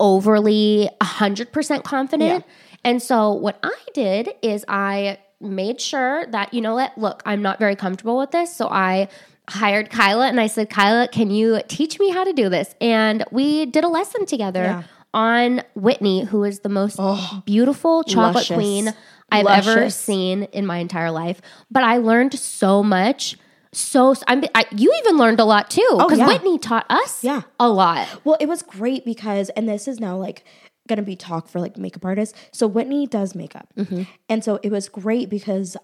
overly 0.00 0.88
100% 1.00 1.82
confident. 1.82 2.44
And 2.84 3.02
so 3.02 3.32
what 3.32 3.58
I 3.62 3.76
did 3.92 4.30
is 4.42 4.64
I 4.68 5.18
made 5.40 5.80
sure 5.80 6.24
that 6.26 6.54
you 6.54 6.60
know 6.60 6.74
what, 6.74 6.96
look, 6.96 7.22
I'm 7.26 7.42
not 7.42 7.58
very 7.58 7.76
comfortable 7.76 8.16
with 8.18 8.30
this, 8.30 8.54
so 8.54 8.68
I 8.68 9.08
hired 9.48 9.90
Kyla 9.90 10.28
and 10.28 10.40
I 10.40 10.46
said, 10.46 10.70
"Kyla, 10.70 11.08
can 11.08 11.30
you 11.30 11.60
teach 11.68 11.98
me 11.98 12.10
how 12.10 12.24
to 12.24 12.32
do 12.32 12.48
this?" 12.48 12.74
And 12.80 13.24
we 13.30 13.66
did 13.66 13.84
a 13.84 13.88
lesson 13.88 14.26
together 14.26 14.62
Yeah. 14.62 14.82
on 15.14 15.62
Whitney, 15.74 16.24
who 16.24 16.44
is 16.44 16.60
the 16.60 16.68
most 16.68 16.96
oh, 16.98 17.42
beautiful 17.46 18.04
chocolate 18.04 18.34
luscious. 18.34 18.56
queen 18.56 18.94
I've 19.30 19.46
ever 19.46 19.90
seen 19.90 20.44
in 20.44 20.64
my 20.66 20.78
entire 20.78 21.10
life. 21.10 21.40
But 21.70 21.82
I 21.84 21.98
learned 21.98 22.34
so 22.34 22.82
much. 22.82 23.36
So 23.72 24.14
I'm, 24.26 24.44
I, 24.54 24.64
you 24.74 24.92
even 25.04 25.18
learned 25.18 25.40
a 25.40 25.44
lot 25.44 25.68
too 25.68 25.86
oh, 25.90 26.06
because 26.06 26.18
yeah. 26.18 26.26
Whitney 26.26 26.58
taught 26.58 26.86
us 26.90 27.22
Yeah. 27.22 27.42
a 27.60 27.68
lot. 27.68 28.08
Well, 28.24 28.36
it 28.40 28.46
was 28.46 28.62
great 28.62 29.04
because, 29.04 29.50
and 29.50 29.68
this 29.68 29.86
is 29.86 30.00
now 30.00 30.16
like 30.16 30.42
gonna 30.88 31.02
be 31.02 31.16
talk 31.16 31.48
for 31.48 31.60
like 31.60 31.76
makeup 31.76 32.04
artists. 32.04 32.38
So 32.50 32.66
Whitney 32.66 33.06
does 33.06 33.34
makeup, 33.34 33.68
mm-hmm. 33.76 34.04
and 34.30 34.42
so 34.42 34.58
it 34.62 34.72
was 34.72 34.88
great 34.88 35.28
because 35.28 35.76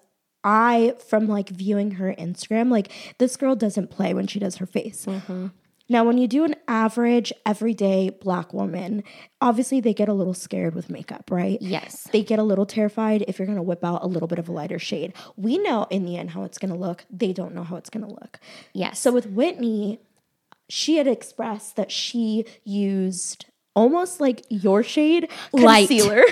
I, 0.44 0.94
from 1.08 1.26
like 1.26 1.48
viewing 1.48 1.92
her 1.92 2.14
Instagram, 2.18 2.70
like 2.70 2.92
this 3.18 3.36
girl 3.36 3.56
doesn't 3.56 3.90
play 3.90 4.14
when 4.14 4.26
she 4.26 4.38
does 4.38 4.56
her 4.56 4.66
face. 4.66 5.06
Mm-hmm. 5.06 5.46
Now, 5.86 6.02
when 6.04 6.16
you 6.16 6.26
do 6.26 6.44
an 6.44 6.54
average, 6.66 7.30
everyday 7.44 8.08
black 8.08 8.54
woman, 8.54 9.04
obviously 9.42 9.80
they 9.80 9.92
get 9.92 10.08
a 10.08 10.14
little 10.14 10.32
scared 10.32 10.74
with 10.74 10.88
makeup, 10.88 11.30
right? 11.30 11.60
Yes. 11.60 12.08
They 12.10 12.22
get 12.22 12.38
a 12.38 12.42
little 12.42 12.64
terrified 12.64 13.22
if 13.28 13.38
you're 13.38 13.46
gonna 13.46 13.62
whip 13.62 13.84
out 13.84 14.02
a 14.02 14.06
little 14.06 14.28
bit 14.28 14.38
of 14.38 14.48
a 14.48 14.52
lighter 14.52 14.78
shade. 14.78 15.12
We 15.36 15.58
know 15.58 15.86
in 15.90 16.06
the 16.06 16.16
end 16.16 16.30
how 16.30 16.44
it's 16.44 16.56
gonna 16.56 16.74
look. 16.76 17.04
They 17.10 17.32
don't 17.34 17.54
know 17.54 17.64
how 17.64 17.76
it's 17.76 17.90
gonna 17.90 18.08
look. 18.08 18.40
Yes. 18.72 18.98
So 18.98 19.12
with 19.12 19.26
Whitney, 19.26 20.00
she 20.70 20.96
had 20.96 21.06
expressed 21.06 21.76
that 21.76 21.92
she 21.92 22.46
used 22.64 23.44
almost 23.76 24.20
like 24.20 24.42
your 24.48 24.82
shade 24.82 25.28
Light. 25.52 25.88
concealer. 25.88 26.22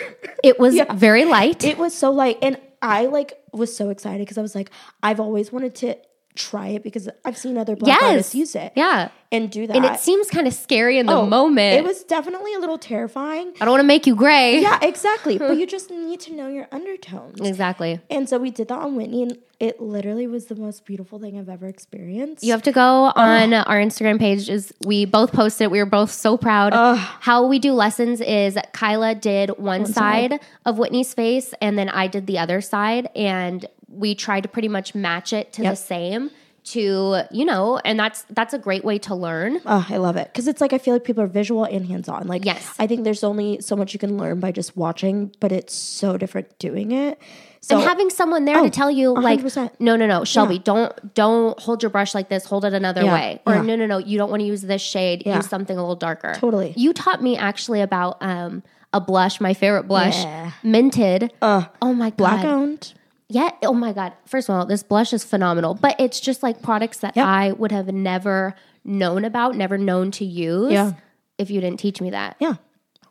it 0.43 0.59
was 0.59 0.81
very 0.95 1.27
light. 1.27 1.63
it 1.65 1.77
was 1.77 1.93
so 1.95 2.11
light, 2.11 2.39
and 2.41 2.57
I 2.83 3.07
like 3.07 3.35
was 3.53 3.75
so 3.75 3.91
excited 3.91 4.21
because 4.21 4.39
I 4.39 4.43
was 4.43 4.55
like, 4.55 4.71
I've 5.03 5.21
always 5.21 5.53
wanted 5.53 5.75
to 5.77 5.97
try 6.35 6.69
it 6.69 6.83
because 6.83 7.09
I've 7.25 7.37
seen 7.37 7.59
other 7.59 7.77
black 7.77 8.01
Yes. 8.01 8.03
artists 8.11 8.35
use 8.35 8.55
it. 8.55 8.73
yeah. 8.75 9.09
and 9.31 9.51
do 9.51 9.67
that. 9.67 9.75
And 9.77 9.85
it 9.87 9.99
seems 9.99 10.29
kind 10.29 10.47
of 10.47 10.53
scary 10.53 10.99
in 10.99 11.07
the 11.07 11.15
Oh, 11.15 11.25
moment. 11.25 11.79
It 11.79 11.85
was 11.85 12.05
definitely 12.05 12.53
a 12.55 12.59
little 12.59 12.77
terrifying. 12.77 13.53
I 13.61 13.65
don't 13.65 13.71
want 13.73 13.81
to 13.81 13.87
make 13.87 14.07
you 14.07 14.15
gray. 14.15 14.61
Yeah, 14.61 14.79
exactly. 14.83 15.39
but 15.39 15.57
you 15.57 15.67
just 15.77 15.91
need 15.91 16.21
to 16.21 16.35
know 16.35 16.49
your 16.49 16.69
undertones. 16.71 17.41
Exactly. 17.41 17.99
And 18.11 18.29
so 18.29 18.39
we 18.39 18.51
did 18.51 18.69
that 18.69 18.79
on 18.79 18.95
Whitney, 18.95 19.23
and 19.23 19.39
it 19.59 19.81
literally 19.81 20.27
was 20.27 20.47
the 20.47 20.55
most 20.55 20.85
beautiful 20.85 21.19
thing 21.19 21.39
I've 21.39 21.49
ever 21.49 21.67
experienced. 21.67 22.45
You 22.45 22.53
have 22.53 22.63
to 22.65 22.73
go 22.73 23.13
on 23.17 23.55
our 23.55 23.77
Instagram 23.81 24.19
page. 24.19 24.51
Is 24.51 24.73
we 24.85 25.07
both 25.07 25.33
posted. 25.33 25.71
We 25.71 25.79
were 25.79 25.87
both 25.87 26.11
so 26.13 26.37
proud. 26.37 26.75
How 26.75 27.47
we 27.47 27.59
do 27.59 27.73
lessons 27.73 28.21
is 28.21 28.59
Kyla 28.73 29.15
did 29.15 29.51
one, 29.59 29.87
side, 29.87 30.41
of 30.67 30.79
Whitney's 30.79 31.15
face, 31.15 31.55
and 31.63 31.79
then 31.79 31.89
I 31.89 32.07
did 32.07 32.27
the 32.27 32.39
other 32.39 32.61
side, 32.61 33.09
and 33.17 33.65
we 33.93 34.15
try 34.15 34.41
to 34.41 34.49
pretty 34.49 34.69
much 34.69 34.95
match 34.95 35.33
it 35.33 35.53
to 35.55 35.63
the 35.63 35.75
same. 35.77 36.31
To 36.67 37.23
you 37.33 37.45
know, 37.45 37.79
and 37.85 37.99
that's 37.99 38.23
that's 38.31 38.55
a 38.55 38.59
great 38.59 38.85
way 38.85 38.97
to 39.01 39.17
learn. 39.17 39.61
Oh, 39.67 39.85
I 39.91 39.97
love 39.97 40.15
it 40.17 40.29
because 40.29 40.47
it's 40.47 40.61
like 40.61 40.73
I 40.73 40.79
feel 40.79 40.95
like 40.95 41.03
people 41.03 41.21
are 41.25 41.27
visual 41.27 41.65
and 41.65 41.85
hands 41.85 42.09
on. 42.09 42.29
Like, 42.29 42.45
Yes. 42.45 42.73
I 42.79 42.87
think 42.87 43.03
there's 43.03 43.25
only 43.25 43.61
so 43.61 43.75
much 43.75 43.93
you 43.93 43.99
can 43.99 44.17
learn 44.17 44.39
by 44.39 44.53
just 44.53 44.77
watching, 44.77 45.35
but 45.41 45.51
it's 45.51 45.75
so 45.75 46.17
different 46.17 46.57
doing 46.61 46.93
it. 46.93 47.19
So 47.63 47.79
and 47.79 47.85
having 47.89 48.11
someone 48.11 48.45
there 48.45 48.63
to 48.63 48.71
tell 48.71 48.93
you 48.93 49.13
like 49.13 49.41
100%. 49.41 49.73
no 49.81 49.97
no 49.97 50.07
no 50.07 50.23
shelby 50.23 50.61
don't 50.61 51.15
don't 51.15 51.59
hold 51.59 51.83
your 51.83 51.91
brush 51.91 52.15
like 52.15 52.29
this 52.29 52.45
hold 52.45 52.65
it 52.65 52.75
another 52.75 53.03
Yeah, 53.03 53.13
way 53.15 53.41
or 53.45 53.55
yeah. 53.57 53.63
no 53.63 53.75
no 53.75 53.87
no 53.87 53.99
you 53.99 54.17
don't 54.19 54.31
want 54.31 54.41
to 54.41 54.47
use 54.47 54.63
this 54.63 54.83
shade 54.83 55.23
Yeah. 55.27 55.37
use 55.37 55.49
something 55.49 55.77
a 55.77 55.81
little 55.81 55.95
darker 55.97 56.35
Totally. 56.37 56.75
you 56.77 56.93
taught 56.93 57.23
me 57.23 57.37
actually 57.37 57.81
about 57.81 58.19
um 58.21 58.65
a 58.93 59.01
blush 59.01 59.41
my 59.41 59.55
favorite 59.55 59.85
blush 59.89 60.23
Yeah. 60.25 60.51
Mented 60.65 61.31
oh 61.41 61.69
my 61.95 62.11
god 62.11 62.17
black 62.17 62.45
owned. 62.45 62.95
Yeah 63.33 63.51
oh 63.63 63.73
my 63.73 63.93
god 63.93 64.13
first 64.27 64.49
of 64.49 64.55
all 64.55 64.67
this 64.67 64.83
blush 64.83 65.13
is 65.13 65.25
phenomenal 65.25 65.75
but 65.75 65.95
it's 65.99 66.21
just 66.21 66.43
like 66.43 66.61
products 66.63 66.99
that 66.99 67.17
Yeah. 67.17 67.27
i 67.27 67.53
would 67.53 67.73
have 67.73 67.89
never 67.89 68.55
known 68.85 69.25
about 69.25 69.57
never 69.57 69.79
known 69.79 70.11
to 70.13 70.25
use 70.25 70.73
Yeah. 70.73 70.93
if 71.39 71.51
you 71.51 71.61
didn't 71.61 71.81
teach 71.81 72.01
me 72.01 72.11
that 72.11 72.37
Yeah. 72.41 72.55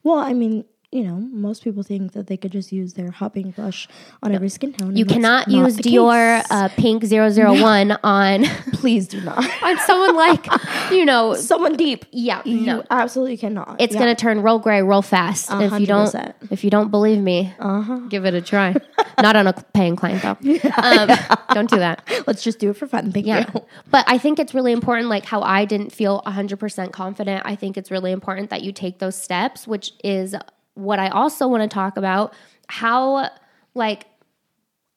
Well, 0.03 0.17
I 0.17 0.33
mean, 0.33 0.65
you 0.91 1.03
know, 1.03 1.15
most 1.31 1.63
people 1.63 1.83
think 1.83 2.11
that 2.11 2.27
they 2.27 2.35
could 2.35 2.51
just 2.51 2.71
use 2.73 2.93
their 2.95 3.11
hot 3.11 3.33
pink 3.33 3.55
blush 3.55 3.87
on 4.21 4.33
every 4.35 4.49
skin 4.49 4.73
tone. 4.73 4.95
you 4.95 5.05
cannot 5.05 5.47
use 5.47 5.77
Dior 5.77 6.43
uh, 6.49 6.67
Pink 6.75 7.03
001 7.05 7.97
on 8.03 8.43
Please 8.73 9.07
do 9.07 9.21
not. 9.21 9.37
on 9.63 9.77
someone 9.79 10.15
like 10.17 10.45
you 10.91 11.05
know 11.05 11.33
Someone 11.35 11.77
deep. 11.77 12.05
yeah 12.11 12.41
You 12.43 12.59
no 12.61 12.83
absolutely 12.89 13.37
cannot. 13.37 13.77
it's 13.79 13.93
Yeah. 13.93 13.99
gonna 14.01 14.15
turn 14.15 14.41
real 14.41 14.59
gray 14.59 14.81
real 14.81 15.01
fast 15.01 15.47
if 15.51 15.79
you 15.79 15.85
don't 15.87 16.13
if 16.49 16.63
you 16.65 16.69
don't 16.69 16.89
believe 16.91 17.21
me 17.21 17.53
Uh-huh. 17.59 17.99
give 18.09 18.25
it 18.25 18.33
a 18.33 18.41
try 18.41 18.75
not 19.21 19.35
on 19.37 19.47
a 19.47 19.53
paying 19.73 19.95
client 19.95 20.21
though 20.23 20.37
um, 20.77 21.09
don't 21.53 21.69
do 21.69 21.77
that 21.77 22.01
Let's 22.27 22.43
just 22.43 22.59
do 22.59 22.69
it 22.69 22.75
for 22.77 22.85
fun. 22.87 23.11
Thank 23.13 23.25
yeah 23.27 23.49
you. 23.53 23.61
but 23.89 24.03
i 24.07 24.17
think 24.17 24.39
it's 24.39 24.53
really 24.53 24.71
important 24.73 25.07
like 25.07 25.23
how 25.25 25.41
i 25.41 25.63
didn't 25.63 25.91
feel 25.91 26.21
100% 26.25 26.91
confident 26.91 27.43
i 27.45 27.55
think 27.55 27.77
it's 27.77 27.91
really 27.91 28.11
important 28.11 28.49
that 28.49 28.61
you 28.61 28.71
take 28.73 28.99
those 28.99 29.15
steps 29.15 29.67
which 29.67 29.93
is 30.03 30.35
what 30.75 30.99
i 30.99 31.09
also 31.09 31.47
want 31.47 31.61
to 31.63 31.73
talk 31.73 31.97
about 31.97 32.33
how 32.67 33.29
like 33.73 34.05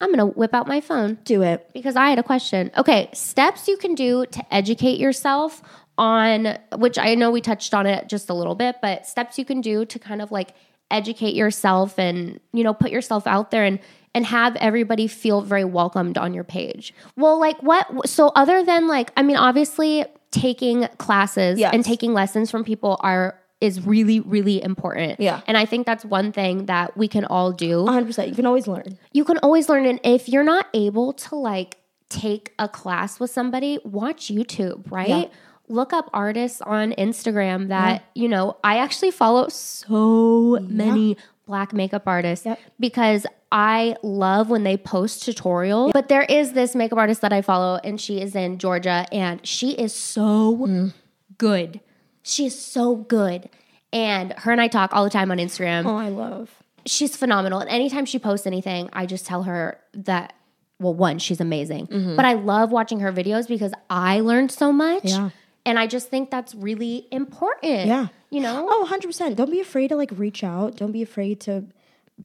i'm 0.01 0.09
gonna 0.11 0.25
whip 0.25 0.53
out 0.53 0.67
my 0.67 0.81
phone 0.81 1.17
Do 1.23 1.41
it. 1.41 1.69
because 1.73 1.95
I 1.95 2.09
had 2.09 2.19
a 2.19 2.23
question. 2.23 2.71
Okay, 2.77 3.09
steps 3.13 3.67
you 3.67 3.77
can 3.77 3.95
do 3.95 4.25
to 4.25 4.53
educate 4.53 4.99
yourself 4.99 5.61
on 5.97 6.57
which 6.75 6.99
I 6.99 7.15
know 7.15 7.31
we 7.31 7.39
touched 7.39 7.73
on 7.73 7.85
it 7.87 8.09
just 8.09 8.29
a 8.29 8.33
little 8.33 8.55
bit, 8.55 8.75
but 8.81 9.07
steps 9.07 9.39
you 9.39 9.45
can 9.45 9.61
do 9.61 9.85
to 9.85 9.97
kind 9.97 10.21
of 10.21 10.29
like 10.31 10.53
educate 10.91 11.33
yourself 11.33 11.97
and 11.97 12.39
you 12.51 12.63
know 12.65 12.73
put 12.73 12.91
yourself 12.91 13.25
out 13.25 13.49
there 13.51 13.63
and 13.63 13.79
and 14.13 14.25
have 14.25 14.55
everybody 14.57 15.07
feel 15.07 15.39
very 15.41 15.63
welcomed 15.65 16.17
on 16.17 16.33
your 16.33 16.43
page. 16.43 16.93
Well, 17.15 17.39
like 17.39 17.61
what 17.63 18.09
so 18.09 18.27
other 18.35 18.63
than 18.65 18.87
like 18.87 19.11
I 19.15 19.23
mean 19.23 19.37
obviously 19.37 20.05
taking 20.31 20.87
classes 20.97 21.57
Yes. 21.59 21.73
and 21.73 21.83
taking 21.85 22.13
lessons 22.13 22.51
from 22.51 22.65
people 22.65 22.97
are 22.99 23.39
is 23.61 23.85
really 23.85 24.19
really 24.19 24.61
important. 24.61 25.19
Yeah. 25.19 25.41
And 25.47 25.57
I 25.57 25.65
think 25.65 25.85
that's 25.85 26.03
one 26.05 26.31
thing 26.31 26.65
that 26.65 26.95
we 26.97 27.07
can 27.07 27.25
all 27.25 27.51
do 27.51 27.85
Uh, 27.87 27.91
100%. 28.01 28.27
You 28.29 28.35
can 28.35 28.45
always 28.45 28.67
learn. 28.67 28.97
you 29.13 29.23
can 29.23 29.37
always 29.39 29.69
learn 29.69 29.85
and 29.85 29.99
if 30.03 30.27
you're 30.29 30.43
not 30.43 30.67
able 30.73 31.13
to 31.13 31.35
like 31.35 31.77
take 32.09 32.53
a 32.59 32.67
class 32.67 33.19
with 33.19 33.31
somebody 33.31 33.79
watch 33.83 34.27
youtube 34.27 34.91
right 34.91 35.07
Yeah. 35.09 35.25
look 35.67 35.91
up 35.91 36.07
artists 36.13 36.61
on 36.61 36.91
instagram 36.99 37.69
that 37.69 38.03
you 38.13 38.27
know 38.27 38.57
i 38.63 38.77
actually 38.77 39.09
follow 39.09 39.47
so 39.49 40.59
many 40.61 41.17
black 41.47 41.73
makeup 41.73 42.03
artists 42.05 42.45
Yep. 42.45 42.59
because 42.79 43.25
i 43.51 43.95
love 44.03 44.49
when 44.51 44.63
they 44.63 44.77
post 44.77 45.23
tutorials 45.23 45.93
but 45.93 46.09
there 46.09 46.23
is 46.23 46.53
this 46.53 46.75
makeup 46.75 46.99
artist 46.99 47.21
that 47.21 47.33
i 47.33 47.41
follow 47.41 47.79
and 47.83 47.99
she 47.99 48.21
is 48.21 48.35
in 48.35 48.59
georgia 48.59 49.05
and 49.11 49.45
she 49.45 49.71
is 49.71 49.93
so 49.93 50.57
Mm. 50.57 50.93
good 51.39 51.79
she 52.25 52.45
is 52.47 52.59
so 52.59 52.95
good 52.95 53.49
and 53.93 54.33
her 54.33 54.51
and 54.51 54.59
i 54.59 54.67
talk 54.67 54.89
all 54.93 55.03
the 55.05 55.09
time 55.09 55.31
on 55.31 55.37
instagram 55.37 55.85
Oh, 55.85 55.95
I 55.95 56.09
love. 56.09 56.49
she's 56.85 57.15
phenomenal. 57.15 57.59
And 57.59 57.69
anytime 57.69 58.05
she 58.05 58.19
posts 58.19 58.45
anything, 58.45 58.89
I 58.93 59.05
just 59.05 59.25
tell 59.25 59.43
her 59.43 59.79
that 59.93 60.33
well, 60.77 60.93
one, 60.93 61.19
she's 61.19 61.39
amazing, 61.39 61.87
mm-hmm. 61.87 62.15
but 62.17 62.25
I 62.25 62.33
love 62.33 62.69
watching 62.69 62.99
her 62.99 63.11
videos 63.13 63.47
because 63.47 63.71
I 63.89 64.19
learned 64.19 64.51
so 64.51 64.73
much. 64.73 65.05
Yeah. 65.05 65.29
And 65.65 65.79
I 65.79 65.87
just 65.87 66.09
think 66.09 66.29
that's 66.29 66.53
really 66.53 67.07
important. 67.11 67.87
Yeah. 67.87 68.07
You 68.29 68.41
know? 68.41 68.67
Oh, 68.69 68.85
100%. 68.91 69.37
Don't 69.37 69.49
be 69.49 69.61
afraid 69.61 69.87
to 69.87 69.95
like 69.95 70.11
reach 70.13 70.43
out. 70.43 70.75
Don't 70.75 70.91
be 70.91 71.01
afraid 71.01 71.39
to 71.41 71.63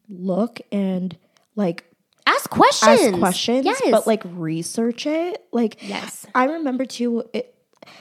look 0.08 0.60
and 0.72 1.16
like 1.54 1.84
Ask 2.26 2.50
questions. 2.50 3.00
ask 3.00 3.18
questions, 3.18 3.64
Yes. 3.66 3.80
but 3.90 4.06
like 4.06 4.22
research 4.24 5.06
it. 5.06 5.44
Like, 5.52 5.76
Yes. 5.88 6.26
I 6.34 6.44
remember 6.46 6.84
too, 6.84 7.22
it, 7.32 7.54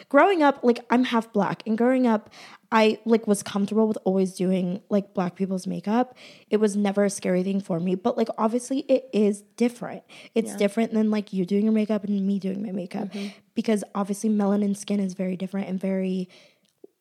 growing 0.09 0.43
up, 0.43 0.59
like 0.63 0.79
I'm 0.89 1.03
half 1.05 1.31
black, 1.33 1.63
and 1.65 1.77
growing 1.77 2.05
up, 2.07 2.29
I 2.71 2.99
like 3.05 3.25
was 3.27 3.41
comfortable 3.41 3.87
with 3.87 3.97
always 4.05 4.33
doing 4.35 4.81
like 4.89 5.13
black 5.13 5.35
people's 5.35 5.65
makeup. 5.65 6.15
It 6.49 6.57
was 6.57 6.75
never 6.75 7.03
a 7.05 7.09
scary 7.09 7.41
thing 7.43 7.61
for 7.61 7.79
me, 7.79 7.95
but 7.95 8.15
like 8.17 8.27
obviously 8.37 8.79
it 8.81 9.09
is 9.11 9.41
different. 9.57 10.03
It's 10.35 10.55
different 10.55 10.93
than 10.93 11.09
like 11.09 11.33
you 11.33 11.45
doing 11.45 11.63
your 11.63 11.73
makeup 11.73 12.03
and 12.03 12.27
me 12.27 12.37
doing 12.39 12.61
my 12.61 12.71
makeup 12.71 13.09
Mm-hmm. 13.09 13.27
because 13.55 13.83
obviously 13.95 14.29
melanin 14.29 14.77
skin 14.77 14.99
is 14.99 15.13
very 15.15 15.35
different 15.35 15.67
and 15.67 15.79
very 15.79 16.29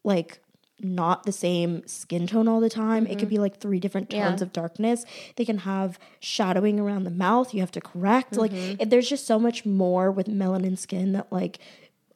like 0.04 0.38
not 0.80 1.24
the 1.24 1.32
same 1.32 1.84
skin 1.88 2.26
tone 2.28 2.46
all 2.46 2.60
the 2.60 2.70
time. 2.70 3.04
It 3.06 3.18
could 3.18 3.28
be 3.28 3.38
like 3.38 3.58
three 3.58 3.80
different 3.80 4.10
tones 4.10 4.22
Mm-hmm. 4.22 4.36
Yeah. 4.38 4.42
of 4.44 4.52
darkness. 4.52 5.04
They 5.36 5.44
can 5.44 5.58
have 5.58 5.98
shadowing 6.20 6.78
around 6.78 7.02
the 7.04 7.10
mouth. 7.10 7.52
You 7.52 7.60
have 7.60 7.72
to 7.72 7.80
correct. 7.80 8.36
Like 8.36 8.52
Mm-hmm. 8.52 8.80
it, 8.82 8.88
there's 8.90 9.08
just 9.08 9.26
so 9.26 9.38
much 9.38 9.66
more 9.66 10.10
with 10.12 10.28
melanin 10.28 10.78
skin 10.78 11.12
that 11.12 11.30
like 11.32 11.58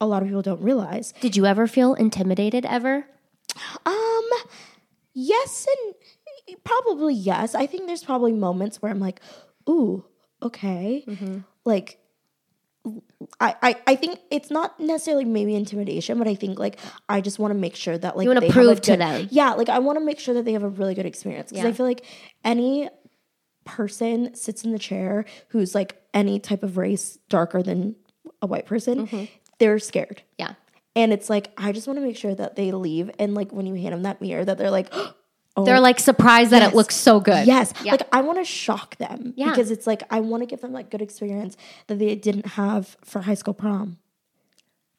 a 0.03 0.07
lot 0.07 0.21
of 0.21 0.27
people 0.27 0.41
don't 0.41 0.61
realize. 0.61 1.13
Did 1.21 1.35
you 1.35 1.45
ever 1.45 1.67
feel 1.67 1.93
intimidated 1.95 2.65
ever? 2.65 3.05
Um 3.85 4.29
yes 5.13 5.67
and 6.47 6.63
probably 6.63 7.13
yes. 7.13 7.55
I 7.55 7.65
think 7.67 7.87
there's 7.87 8.03
probably 8.03 8.33
moments 8.33 8.81
where 8.81 8.91
I'm 8.91 8.99
like, 8.99 9.21
"Ooh, 9.69 10.05
okay." 10.41 11.03
Mm-hmm. 11.07 11.39
Like 11.65 11.99
I, 13.39 13.55
I, 13.61 13.75
I 13.87 13.95
think 13.95 14.19
it's 14.29 14.51
not 14.51 14.77
necessarily 14.79 15.23
maybe 15.23 15.55
intimidation, 15.55 16.17
but 16.17 16.27
I 16.27 16.35
think 16.35 16.59
like 16.59 16.77
I 17.07 17.21
just 17.21 17.39
want 17.39 17.53
to 17.53 17.57
make 17.59 17.75
sure 17.77 17.97
that 17.97 18.17
like 18.17 18.27
wanna 18.27 18.41
they 18.41 18.47
have 18.47 18.53
prove 18.53 18.81
to 18.81 18.91
good- 18.91 18.99
them. 18.99 19.27
Yeah, 19.31 19.51
like 19.53 19.69
I 19.69 19.79
want 19.79 19.97
to 19.99 20.03
make 20.05 20.19
sure 20.19 20.33
that 20.33 20.43
they 20.43 20.53
have 20.53 20.63
a 20.63 20.69
really 20.69 20.93
good 20.93 21.05
experience 21.05 21.51
because 21.51 21.65
I 21.65 21.71
feel 21.71 21.85
like 21.85 22.05
any 22.43 22.89
person 23.65 24.35
sits 24.35 24.65
in 24.65 24.73
the 24.73 24.79
chair 24.79 25.23
who's 25.49 25.73
like 25.73 25.95
any 26.13 26.39
type 26.39 26.63
of 26.63 26.75
race 26.75 27.17
darker 27.29 27.63
than 27.63 27.95
a 28.41 28.47
white 28.47 28.65
person, 28.65 29.07
Mm-hmm. 29.07 29.25
They're 29.63 29.79
scared. 29.79 30.21
Yeah. 30.37 30.53
And 30.95 31.11
it's 31.13 31.29
like 31.29 31.51
I 31.57 31.71
just 31.71 31.87
want 31.87 31.97
to 31.97 32.05
make 32.05 32.17
sure 32.17 32.35
that 32.35 32.55
they 32.55 32.71
leave 32.71 33.09
and 33.17 33.33
like 33.33 33.51
when 33.51 33.65
you 33.65 33.75
hand 33.75 33.93
them 33.93 34.03
that 34.03 34.21
mirror 34.21 34.43
that 34.45 34.57
they're 34.57 34.69
like, 34.71 34.89
oh 35.55 35.63
They're 35.65 35.79
like 35.79 35.99
surprised 35.99 36.51
that 36.51 36.61
Yes. 36.61 36.73
it 36.73 36.75
looks 36.75 36.95
so 36.95 37.19
good. 37.19 37.47
Yes. 37.47 37.73
Yeah. 37.83 37.91
Like 37.93 38.07
I 38.11 38.21
want 38.21 38.39
to 38.39 38.45
shock 38.45 38.97
them 38.97 39.33
Yeah. 39.35 39.49
because 39.49 39.71
it's 39.71 39.87
like 39.87 40.03
I 40.09 40.19
want 40.19 40.43
to 40.43 40.47
give 40.47 40.61
them 40.61 40.73
like 40.73 40.89
good 40.89 41.01
experience 41.01 41.55
that 41.87 41.97
they 41.99 42.13
didn't 42.15 42.45
have 42.45 42.97
for 43.03 43.21
high 43.21 43.33
school 43.35 43.53
prom. 43.53 43.97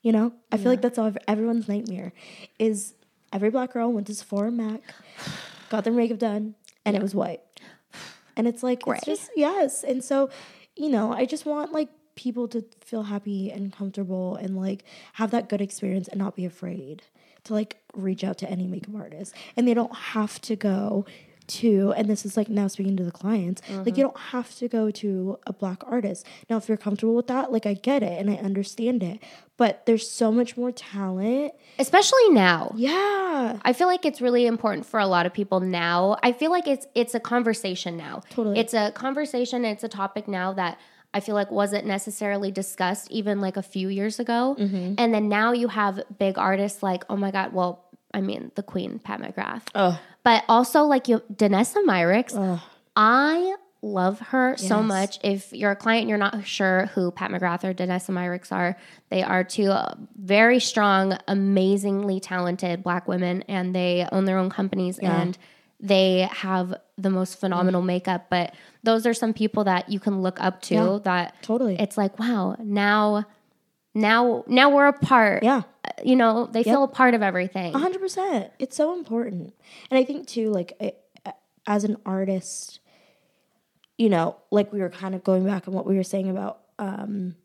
You 0.02 0.12
know? 0.12 0.32
I 0.52 0.56
feel 0.58 0.70
like 0.70 0.82
that's 0.82 0.98
all 0.98 1.12
everyone's 1.28 1.68
nightmare 1.68 2.12
is 2.58 2.94
every 3.32 3.50
black 3.50 3.72
girl 3.72 3.90
went 3.92 4.06
to 4.08 4.14
Sephora 4.14 4.50
Mac, 4.50 4.80
got 5.70 5.84
their 5.84 5.92
makeup 5.92 6.18
done, 6.18 6.54
and 6.84 6.94
it 6.96 7.02
was 7.02 7.14
white. 7.14 7.40
And 8.36 8.46
it's 8.48 8.62
like 8.62 8.82
Gray. 8.82 8.96
it's 8.96 9.06
just 9.06 9.30
yes. 9.36 9.84
And 9.84 10.02
so, 10.02 10.28
you 10.76 10.88
know, 10.88 11.12
I 11.12 11.24
just 11.24 11.46
want 11.46 11.72
like 11.72 11.88
people 12.14 12.48
to 12.48 12.64
feel 12.80 13.04
happy 13.04 13.50
and 13.50 13.72
comfortable 13.72 14.36
and 14.36 14.56
like 14.56 14.84
have 15.14 15.30
that 15.30 15.48
good 15.48 15.60
experience 15.60 16.08
and 16.08 16.18
not 16.18 16.36
be 16.36 16.44
afraid 16.44 17.02
to 17.44 17.52
like 17.52 17.76
reach 17.94 18.24
out 18.24 18.38
to 18.38 18.50
any 18.50 18.66
makeup 18.66 18.94
artist. 18.96 19.34
And 19.56 19.68
they 19.68 19.74
don't 19.74 19.94
have 19.94 20.40
to 20.42 20.56
go 20.56 21.04
to 21.46 21.92
and 21.96 22.08
this 22.08 22.24
is 22.24 22.36
like 22.36 22.48
now 22.48 22.66
speaking 22.68 22.96
to 22.96 23.04
the 23.04 23.12
clients, 23.12 23.60
like 23.68 23.78
uh-huh. 23.78 23.90
you 23.96 24.02
don't 24.02 24.18
have 24.18 24.54
to 24.56 24.68
go 24.68 24.90
to 24.90 25.38
a 25.46 25.52
black 25.52 25.82
artist. 25.84 26.26
Now 26.48 26.56
if 26.56 26.68
you're 26.68 26.78
comfortable 26.78 27.14
with 27.14 27.26
that, 27.26 27.52
like 27.52 27.66
I 27.66 27.74
get 27.74 28.02
it 28.02 28.18
and 28.18 28.30
I 28.30 28.34
understand 28.34 29.02
it. 29.02 29.20
But 29.56 29.86
there's 29.86 30.08
so 30.08 30.32
much 30.32 30.56
more 30.56 30.72
talent. 30.72 31.52
Especially 31.78 32.30
now. 32.30 32.72
Yeah. 32.76 33.58
I 33.62 33.72
feel 33.72 33.86
like 33.86 34.04
it's 34.04 34.20
really 34.20 34.46
important 34.46 34.86
for 34.86 34.98
a 34.98 35.06
lot 35.06 35.26
of 35.26 35.34
people 35.34 35.60
now. 35.60 36.16
I 36.22 36.32
feel 36.32 36.50
like 36.50 36.66
it's 36.66 36.86
it's 36.94 37.14
a 37.14 37.20
conversation 37.20 37.96
now. 37.96 38.22
Totally. 38.30 38.58
It's 38.58 38.74
a 38.74 38.90
conversation, 38.92 39.64
it's 39.64 39.84
a 39.84 39.88
topic 39.88 40.26
now 40.26 40.52
that 40.54 40.78
I 41.14 41.20
feel 41.20 41.36
like 41.36 41.50
wasn't 41.50 41.86
necessarily 41.86 42.50
discussed 42.50 43.10
even 43.10 43.40
like 43.40 43.56
a 43.56 43.62
few 43.62 43.88
years 43.88 44.18
ago. 44.18 44.56
Mm-hmm. 44.58 44.94
And 44.98 45.14
then 45.14 45.28
now 45.28 45.52
you 45.52 45.68
have 45.68 46.02
big 46.18 46.36
artists 46.36 46.82
like, 46.82 47.04
oh 47.08 47.16
my 47.16 47.30
God, 47.30 47.52
well, 47.52 47.84
I 48.12 48.20
mean, 48.20 48.50
the 48.56 48.62
Queen, 48.62 48.98
Pat 48.98 49.20
McGrath. 49.20 49.62
Oh. 49.74 49.98
But 50.24 50.44
also 50.48 50.82
like 50.82 51.08
you 51.08 51.22
Danessa 51.32 51.84
Myricks. 51.84 52.60
I 52.96 53.54
love 53.80 54.18
her 54.20 54.56
so 54.56 54.82
much. 54.82 55.18
If 55.22 55.52
you're 55.52 55.72
a 55.72 55.76
client 55.76 56.02
and 56.02 56.08
you're 56.08 56.18
not 56.18 56.46
sure 56.46 56.86
who 56.94 57.10
Pat 57.10 57.30
McGrath 57.30 57.64
or 57.64 57.74
Danessa 57.74 58.10
Myricks 58.10 58.50
are, 58.50 58.76
they 59.10 59.22
are 59.22 59.44
two 59.44 59.70
uh, 59.70 59.94
very 60.16 60.58
strong, 60.58 61.18
amazingly 61.28 62.18
talented 62.18 62.82
black 62.82 63.06
women, 63.06 63.42
and 63.42 63.74
they 63.74 64.08
own 64.10 64.24
their 64.24 64.38
own 64.38 64.50
companies 64.50 64.98
and 64.98 65.38
they 65.80 66.20
have 66.32 66.74
the 66.96 67.10
most 67.10 67.40
phenomenal 67.40 67.82
Mm. 67.82 67.86
makeup. 67.86 68.26
But 68.30 68.54
those 68.82 69.06
are 69.06 69.14
some 69.14 69.32
people 69.32 69.64
that 69.64 69.88
you 69.88 69.98
can 69.98 70.22
look 70.22 70.40
up 70.40 70.62
to 70.62 70.74
Yeah, 70.74 70.98
that 71.04 71.42
totally. 71.42 71.76
it's 71.80 71.96
like, 71.96 72.18
wow, 72.18 72.56
now 72.60 73.24
now 73.94 74.44
now 74.46 74.70
we're 74.70 74.86
a 74.88 74.92
part. 74.92 75.42
Yeah. 75.42 75.62
Uh, 75.84 75.90
You 76.02 76.16
know, 76.16 76.46
they 76.46 76.62
feel 76.64 76.82
a 76.84 76.88
part 76.88 77.14
of 77.14 77.22
everything. 77.22 77.74
A 77.74 77.78
hundred 77.78 78.00
percent. 78.00 78.50
It's 78.58 78.76
so 78.76 78.92
important, 78.94 79.54
and 79.90 79.98
I 79.98 80.04
think 80.04 80.26
too, 80.26 80.50
like 80.50 80.72
I, 80.80 81.32
as 81.66 81.84
an 81.84 81.96
artist, 82.04 82.80
you 83.98 84.08
know, 84.08 84.36
like 84.50 84.72
we 84.72 84.80
were 84.80 84.90
kind 84.90 85.14
of 85.14 85.22
going 85.24 85.44
back 85.44 85.68
on 85.68 85.74
what 85.74 85.86
we 85.86 85.96
were 85.96 86.02
saying 86.02 86.28
about, 86.28 86.60
um, 86.78 87.36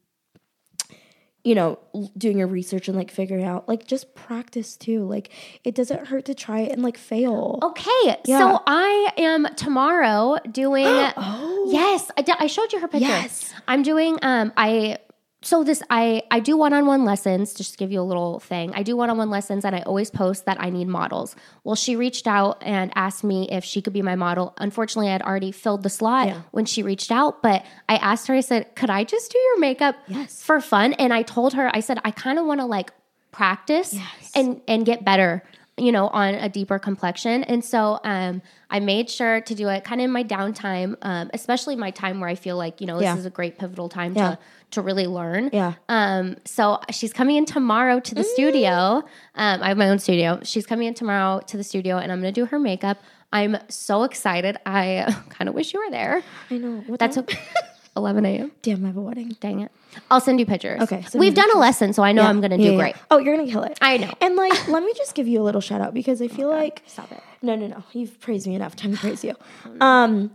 you 1.49 1.55
know, 1.55 1.79
doing 2.15 2.37
your 2.37 2.47
research 2.47 2.87
and 2.87 2.95
like 2.95 3.09
figuring 3.09 3.43
out, 3.43 3.67
like 3.67 3.87
just 3.87 4.13
practice 4.13 4.77
too. 4.77 5.03
Like 5.15 5.31
it 5.63 5.73
doesn't 5.73 6.05
hurt 6.07 6.25
to 6.25 6.35
try 6.35 6.59
it 6.59 6.71
and 6.71 6.83
like 6.83 6.97
fail. 6.97 7.57
Okay, 7.69 8.17
Yeah. 8.25 8.37
so 8.39 8.61
I 8.67 9.11
am 9.17 9.47
tomorrow 9.55 10.37
doing. 10.51 10.85
Oh. 11.17 11.65
Yes, 11.71 12.09
I, 12.17 12.21
did, 12.21 12.35
I 12.39 12.47
showed 12.47 12.71
you 12.73 12.79
her 12.79 12.87
picture. 12.87 13.07
Yes. 13.07 13.53
I'm 13.67 13.83
doing. 13.83 14.17
Um, 14.21 14.51
I 14.57 14.97
so 15.41 15.63
this 15.63 15.81
I 15.89 16.23
I 16.31 16.39
do 16.41 16.57
one 16.57 16.73
on 16.73 16.85
one 16.85 17.05
lessons. 17.05 17.53
Just 17.53 17.71
to 17.73 17.77
give 17.77 17.91
you 17.91 18.01
a 18.01 18.03
little 18.03 18.39
thing, 18.39 18.73
I 18.75 18.83
do 18.83 18.97
one 18.97 19.09
on 19.09 19.17
one 19.17 19.29
lessons, 19.29 19.63
and 19.65 19.75
I 19.75 19.81
always 19.81 20.09
post 20.11 20.45
that 20.45 20.57
I 20.59 20.69
need 20.69 20.87
models. 20.87 21.35
Well, 21.63 21.75
she 21.75 21.95
reached 21.95 22.27
out 22.27 22.61
and 22.61 22.91
asked 22.95 23.23
me 23.23 23.47
if 23.49 23.63
she 23.63 23.81
could 23.81 23.93
be 23.93 24.01
my 24.01 24.15
model. 24.15 24.53
Unfortunately, 24.57 25.07
I 25.09 25.13
had 25.13 25.21
already 25.21 25.51
filled 25.51 25.83
the 25.83 25.89
slot 25.89 26.27
Yeah. 26.27 26.41
when 26.51 26.65
she 26.65 26.83
reached 26.83 27.11
out, 27.11 27.41
but 27.41 27.63
I 27.87 27.95
asked 27.95 28.27
her. 28.27 28.35
I 28.35 28.41
said, 28.41 28.75
"Could 28.75 28.89
I 28.89 29.03
just 29.03 29.31
do 29.31 29.37
your 29.37 29.59
makeup 29.59 29.95
Yes. 30.07 30.41
for 30.43 30.59
fun?" 30.59 30.93
And 30.93 31.13
I 31.13 31.21
told 31.21 31.53
her, 31.53 31.69
I 31.73 31.79
said, 31.79 31.99
"I 32.03 32.11
kind 32.11 32.37
of 32.37 32.45
want 32.45 32.59
to 32.59 32.65
like 32.65 32.91
practice 33.31 33.93
Yes. 33.93 34.31
and 34.35 34.61
and 34.67 34.85
get 34.85 35.05
better." 35.05 35.43
You 35.79 35.91
know, 35.91 36.07
on 36.09 36.35
a 36.35 36.49
deeper 36.49 36.77
complexion. 36.79 37.43
And 37.45 37.63
so 37.63 37.99
um, 38.03 38.41
I 38.69 38.79
made 38.79 39.09
sure 39.09 39.41
to 39.41 39.55
do 39.55 39.67
it 39.69 39.83
kind 39.83 40.01
of 40.01 40.05
in 40.05 40.11
my 40.11 40.23
downtime, 40.23 40.95
um, 41.01 41.31
especially 41.33 41.75
my 41.75 41.91
time 41.91 42.19
where 42.19 42.29
I 42.29 42.35
feel 42.35 42.57
like, 42.57 42.81
you 42.81 42.87
know, 42.87 42.97
this 42.97 43.03
Yeah. 43.05 43.17
is 43.17 43.25
a 43.25 43.29
great 43.29 43.57
pivotal 43.57 43.89
time 43.89 44.13
Yeah. 44.15 44.31
to 44.35 44.39
to 44.71 44.81
really 44.83 45.07
learn. 45.07 45.49
Yeah. 45.51 45.73
Um, 45.89 46.35
so 46.45 46.79
she's 46.91 47.11
coming 47.11 47.37
in 47.37 47.45
tomorrow 47.45 47.99
to 47.99 48.13
the 48.13 48.23
studio. 48.23 49.03
Um, 49.33 49.63
I 49.63 49.69
have 49.69 49.77
my 49.77 49.89
own 49.89 49.97
studio. 49.97 50.39
She's 50.43 50.67
coming 50.67 50.87
in 50.87 50.93
tomorrow 50.93 51.41
to 51.47 51.57
the 51.57 51.63
studio 51.63 51.97
and 51.97 52.11
I'm 52.11 52.19
gonna 52.19 52.31
do 52.31 52.45
her 52.45 52.59
makeup. 52.59 52.99
I'm 53.33 53.57
so 53.67 54.03
excited. 54.03 54.57
I 54.67 55.15
kind 55.29 55.49
of 55.49 55.55
wish 55.55 55.73
you 55.73 55.79
were 55.83 55.89
there. 55.91 56.21
I 56.51 56.57
know. 56.57 56.83
What 56.85 56.99
That's 56.99 57.17
okay. 57.17 57.39
11 57.99 58.25
a.m. 58.25 58.51
damn. 58.63 58.83
I 58.83 58.87
have 58.87 58.97
a 58.97 59.01
wedding. 59.01 59.35
Dang 59.39 59.59
it. 59.61 59.71
I'll 60.09 60.19
send 60.19 60.39
you 60.39 60.45
pictures. 60.45 60.81
Okay, 60.81 60.97
me 61.13 61.19
We've 61.19 61.33
done 61.33 61.49
a 61.53 61.57
lesson, 61.59 61.93
so 61.93 62.01
I 62.03 62.11
know 62.11 62.23
I'm 62.23 62.41
going 62.41 62.51
to 62.51 62.57
do 62.57 62.63
Yeah, 62.63 62.71
yeah. 62.71 62.77
great. 62.77 62.95
Oh, 63.11 63.17
you're 63.19 63.35
gonna 63.35 63.49
kill 63.51 63.63
it. 63.63 63.77
I 63.81 63.97
know. 63.97 64.11
And 64.21 64.35
like, 64.35 64.67
let 64.75 64.83
me 64.83 64.93
just 64.95 65.15
give 65.15 65.27
you 65.27 65.41
a 65.41 65.43
little 65.43 65.61
shout 65.61 65.81
out 65.81 65.93
because 65.93 66.21
I 66.21 66.27
feel 66.27 66.49
like 66.49 66.81
Stop 66.87 67.11
it. 67.11 67.21
No, 67.41 67.55
no, 67.55 67.67
no. 67.67 67.83
You've 67.93 68.19
praised 68.19 68.47
me 68.47 68.55
enough. 68.55 68.75
Time 68.75 68.93
to 68.93 68.97
praise 68.97 69.23
you. 69.23 69.35
Um, 69.81 70.31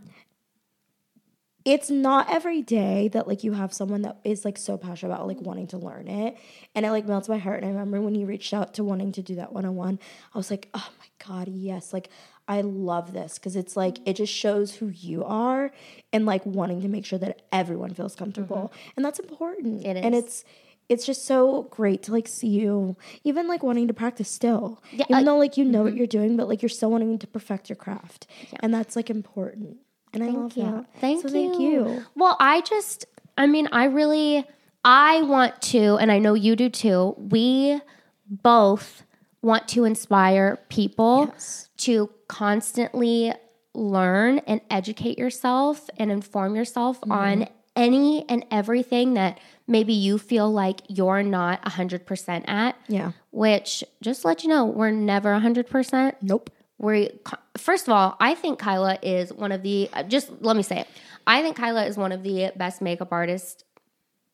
it's 1.65 1.89
not 1.89 2.31
every 2.31 2.61
day 2.61 3.09
that 3.09 3.27
like 3.27 3.43
you 3.43 3.55
have 3.55 3.73
someone 3.73 4.03
that 4.03 4.19
is 4.23 4.45
like 4.45 4.59
so 4.59 4.77
passionate 4.77 5.15
about 5.15 5.27
like 5.27 5.41
wanting 5.41 5.67
to 5.69 5.79
learn 5.79 6.09
it, 6.09 6.37
and 6.75 6.85
it 6.85 6.91
like 6.91 7.07
melts 7.07 7.27
my 7.29 7.39
heart. 7.39 7.63
And 7.63 7.67
I 7.67 7.71
remember 7.73 8.03
when 8.03 8.15
you 8.15 8.27
reached 8.27 8.53
out 8.53 8.75
to 8.75 8.85
wanting 8.85 9.13
to 9.13 9.23
do 9.23 9.37
that 9.37 9.53
one 9.55 9.65
on 9.65 9.75
one, 9.75 9.99
I 10.35 10.39
was 10.39 10.51
like, 10.51 10.69
oh 10.75 10.89
my 10.99 11.07
god, 11.27 11.49
yes! 11.49 11.93
Like 11.95 12.11
I 12.47 12.61
love 12.61 13.13
this 13.13 13.39
because 13.39 13.57
it's 13.57 13.77
like 13.77 13.99
it 14.07 14.15
just 14.17 14.33
shows 14.33 14.75
who 14.77 14.89
you 14.89 15.25
are 15.25 15.73
and 16.13 16.27
like 16.27 16.45
wanting 16.45 16.83
to 16.83 16.89
make 16.89 17.05
sure 17.07 17.19
that 17.19 17.43
everyone 17.53 17.95
feels 17.95 18.15
comfortable, 18.15 18.73
and 18.97 19.05
that's 19.05 19.19
important. 19.19 19.83
Mm-hmm. 19.85 20.05
And 20.05 20.15
it's 20.15 20.45
it's 20.91 21.07
just 21.07 21.25
so 21.25 21.63
great 21.71 22.03
to 22.03 22.13
like 22.13 22.29
see 22.29 22.49
you 22.49 22.95
even 23.25 23.49
like 23.49 23.63
wanting 23.63 23.89
to 23.89 23.95
practice 23.95 24.29
still 24.31 24.83
Yeah, 24.93 25.07
even 25.09 25.15
I- 25.23 25.25
though 25.25 25.39
like 25.39 25.57
you 25.57 25.65
know 25.65 25.83
what 25.83 25.97
you're 25.97 26.07
doing 26.07 26.37
but 26.37 26.47
like 26.47 26.61
you're 26.61 26.69
still 26.69 26.91
wanting 26.91 27.19
to 27.19 27.27
perfect 27.27 27.71
your 27.71 27.77
craft 27.77 28.27
and 28.61 28.75
that's 28.75 28.95
like 28.95 29.09
important 29.09 29.79
and 30.13 30.23
i 30.23 30.27
love 30.29 30.55
you. 30.59 30.63
that 30.65 30.85
Thank 31.01 31.23
so 31.23 31.29
you. 31.29 31.33
thank 31.33 31.59
you 31.59 32.05
Well, 32.15 32.37
I 32.39 32.61
just, 32.61 33.07
I 33.39 33.47
mean, 33.47 33.67
I 33.73 33.85
really, 33.87 34.45
I 34.85 35.23
want 35.23 35.63
to, 35.73 35.97
and 35.97 36.13
I 36.13 36.19
know 36.19 36.35
you 36.35 36.55
do 36.55 36.69
too. 36.69 37.15
We 37.17 37.81
both 38.29 39.05
want 39.43 39.69
to 39.69 39.85
inspire 39.85 40.59
people 40.69 41.31
Yes. 41.33 41.71
to 41.79 42.11
constantly 42.39 43.33
learn 43.75 44.39
and 44.41 44.61
educate 44.71 45.19
yourself 45.19 45.89
and 45.99 46.11
inform 46.11 46.55
yourself 46.57 47.01
Mm-hmm. 47.01 47.13
on 47.13 47.49
any 47.77 48.25
and 48.29 48.45
everything 48.53 49.15
that 49.15 49.39
maybe 49.67 49.93
you 49.93 50.17
feel 50.17 50.51
like 50.53 50.81
you're 50.89 51.25
not 51.25 51.61
100% 51.65 52.45
at. 52.49 52.77
Yeah. 52.87 53.13
Which, 53.33 53.83
just 54.01 54.23
to 54.23 54.29
let 54.29 54.43
you 54.45 54.49
know, 54.49 54.65
we're 54.65 54.93
never 54.93 55.31
100%. 55.41 56.15
Nope. 56.23 56.51
We 56.79 57.11
first 57.57 57.87
of 57.89 57.93
all, 57.95 58.17
I 58.21 58.35
think 58.35 58.59
Kyla 58.61 58.99
is 59.03 59.33
one 59.33 59.53
of 59.53 59.63
the 59.63 59.89
uh, 59.93 60.03
just 60.05 60.31
let 60.41 60.57
me 60.57 60.63
say 60.63 60.81
it. 60.81 60.89
I 61.27 61.41
think 61.43 61.57
Kyla 61.57 61.85
is 61.87 61.97
one 61.97 62.11
of 62.13 62.23
the 62.25 62.51
best 62.57 62.81
makeup 62.83 63.09
artists. 63.13 63.65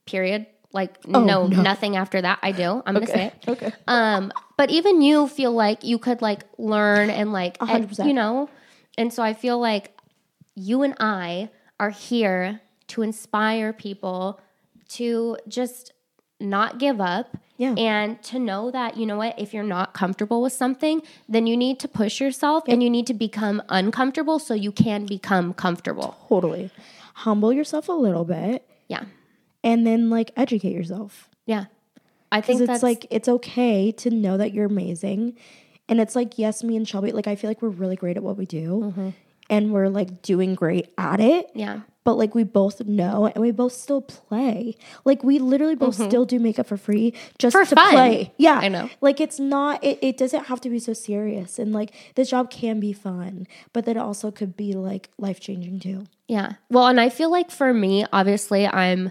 Period. 0.07 0.47
Like 0.73 1.07
no, 1.07 1.25
no. 1.25 1.47
nothing 1.49 1.97
after 1.97 2.21
that. 2.23 2.39
I 2.43 2.53
do. 2.53 2.83
I'm 2.87 2.95
gonna 2.95 3.07
say 3.07 3.27
it. 3.27 3.35
Okay. 3.49 3.73
Um, 3.89 4.33
but 4.57 4.71
even 4.71 5.03
you 5.03 5.27
feel 5.27 5.53
like 5.53 5.83
you 5.85 5.99
could 5.99 6.23
like 6.23 6.45
learn 6.59 7.11
and 7.11 7.33
like 7.33 7.57
and, 7.61 7.89
100%. 7.89 8.07
you 8.07 8.15
know, 8.15 8.49
and 8.97 9.13
so 9.13 9.23
I 9.23 9.35
feel 9.35 9.59
like 9.59 9.97
you 10.55 10.83
and 10.83 10.95
I 11.01 11.51
are 11.81 11.91
here 11.91 12.61
to 12.89 13.03
inspire 13.03 13.73
people 13.73 14.41
to 14.91 15.39
just 15.49 15.93
not 16.39 16.79
give 16.79 17.01
up. 17.01 17.37
Yeah. 17.57 17.75
And 17.77 18.23
to 18.25 18.39
know 18.39 18.71
that, 18.71 18.97
you 18.97 19.05
know 19.05 19.19
what, 19.19 19.39
if 19.39 19.53
you're 19.53 19.63
not 19.63 19.93
comfortable 19.93 20.41
with 20.41 20.55
something, 20.55 21.03
then 21.29 21.47
you 21.47 21.59
need 21.59 21.79
to 21.81 21.89
push 21.89 22.19
yourself 22.19 22.65
and 22.67 22.83
you 22.83 22.89
need 22.89 23.07
to 23.09 23.13
become 23.15 23.63
uncomfortable 23.69 24.39
so 24.39 24.55
you 24.55 24.73
can 24.73 25.05
become 25.05 25.53
comfortable. 25.53 26.17
Totally. 26.29 26.71
Humble 27.15 27.53
yourself 27.53 27.89
a 27.89 27.93
little 27.93 28.25
bit 28.25 28.67
Yeah. 28.89 29.05
And 29.63 29.87
then 29.87 30.11
like 30.11 30.31
educate 30.37 30.73
yourself. 30.73 31.29
Yeah. 31.47 31.67
I 32.33 32.41
think 32.41 32.61
it's 32.61 32.83
like 32.83 33.07
it's 33.11 33.29
okay 33.29 33.91
to 33.93 34.11
know 34.11 34.37
that 34.37 34.55
you're 34.55 34.67
amazing. 34.67 35.37
And 35.89 36.01
it's 36.01 36.15
like, 36.15 36.39
yes, 36.39 36.63
me 36.63 36.77
and 36.77 36.89
Shelby, 36.89 37.11
like 37.11 37.27
I 37.27 37.35
feel 37.35 37.51
like 37.51 37.61
we're 37.61 37.69
really 37.69 37.97
great 37.97 38.17
at 38.17 38.23
what 38.23 38.37
we 38.37 38.47
do. 38.47 38.93
Mm-hmm. 38.95 39.09
And 39.49 39.73
we're 39.73 39.89
like 39.89 40.23
doing 40.23 40.55
great 40.55 40.93
at 40.97 41.21
it. 41.21 41.51
yeah. 41.55 41.81
But 42.03 42.15
like 42.15 42.35
we 42.35 42.45
both 42.45 42.81
know 42.87 43.27
and 43.27 43.43
we 43.43 43.51
both 43.51 43.73
still 43.73 44.01
play. 44.01 44.75
Like 45.05 45.23
we 45.23 45.39
literally 45.39 45.75
both 45.75 45.99
mm-hmm. 45.99 46.09
still 46.09 46.25
do 46.25 46.39
makeup 46.39 46.67
for 46.67 46.79
free 46.79 47.13
just 47.39 47.53
For 47.53 47.65
to 47.65 47.75
fun. 47.75 47.93
play. 47.93 48.33
Yeah. 48.39 48.59
I 48.59 48.69
know. 48.69 48.89
Like 49.03 49.21
it's 49.21 49.39
not 49.39 49.85
it, 49.85 49.99
it 50.01 50.17
doesn't 50.17 50.45
have 50.45 50.63
to 50.63 50.71
be 50.71 50.79
so 50.79 50.93
serious. 50.95 51.59
And 51.59 51.73
like 51.73 51.93
this 52.15 52.31
job 52.31 52.51
can 52.51 52.81
be 52.81 52.93
fun, 52.93 53.47
but 53.75 53.85
then 53.85 53.97
it 53.97 54.01
also 54.01 54.31
could 54.31 54.57
be 54.57 54.73
like 54.73 55.11
life 55.19 55.41
changing 55.41 55.81
too. 55.81 56.07
Yeah. 56.27 56.55
Well, 56.71 56.87
and 56.87 57.01
I 57.01 57.11
feel 57.11 57.31
like 57.31 57.51
for 57.51 57.75
me, 57.75 58.07
obviously, 58.13 58.67
I'm 58.67 59.11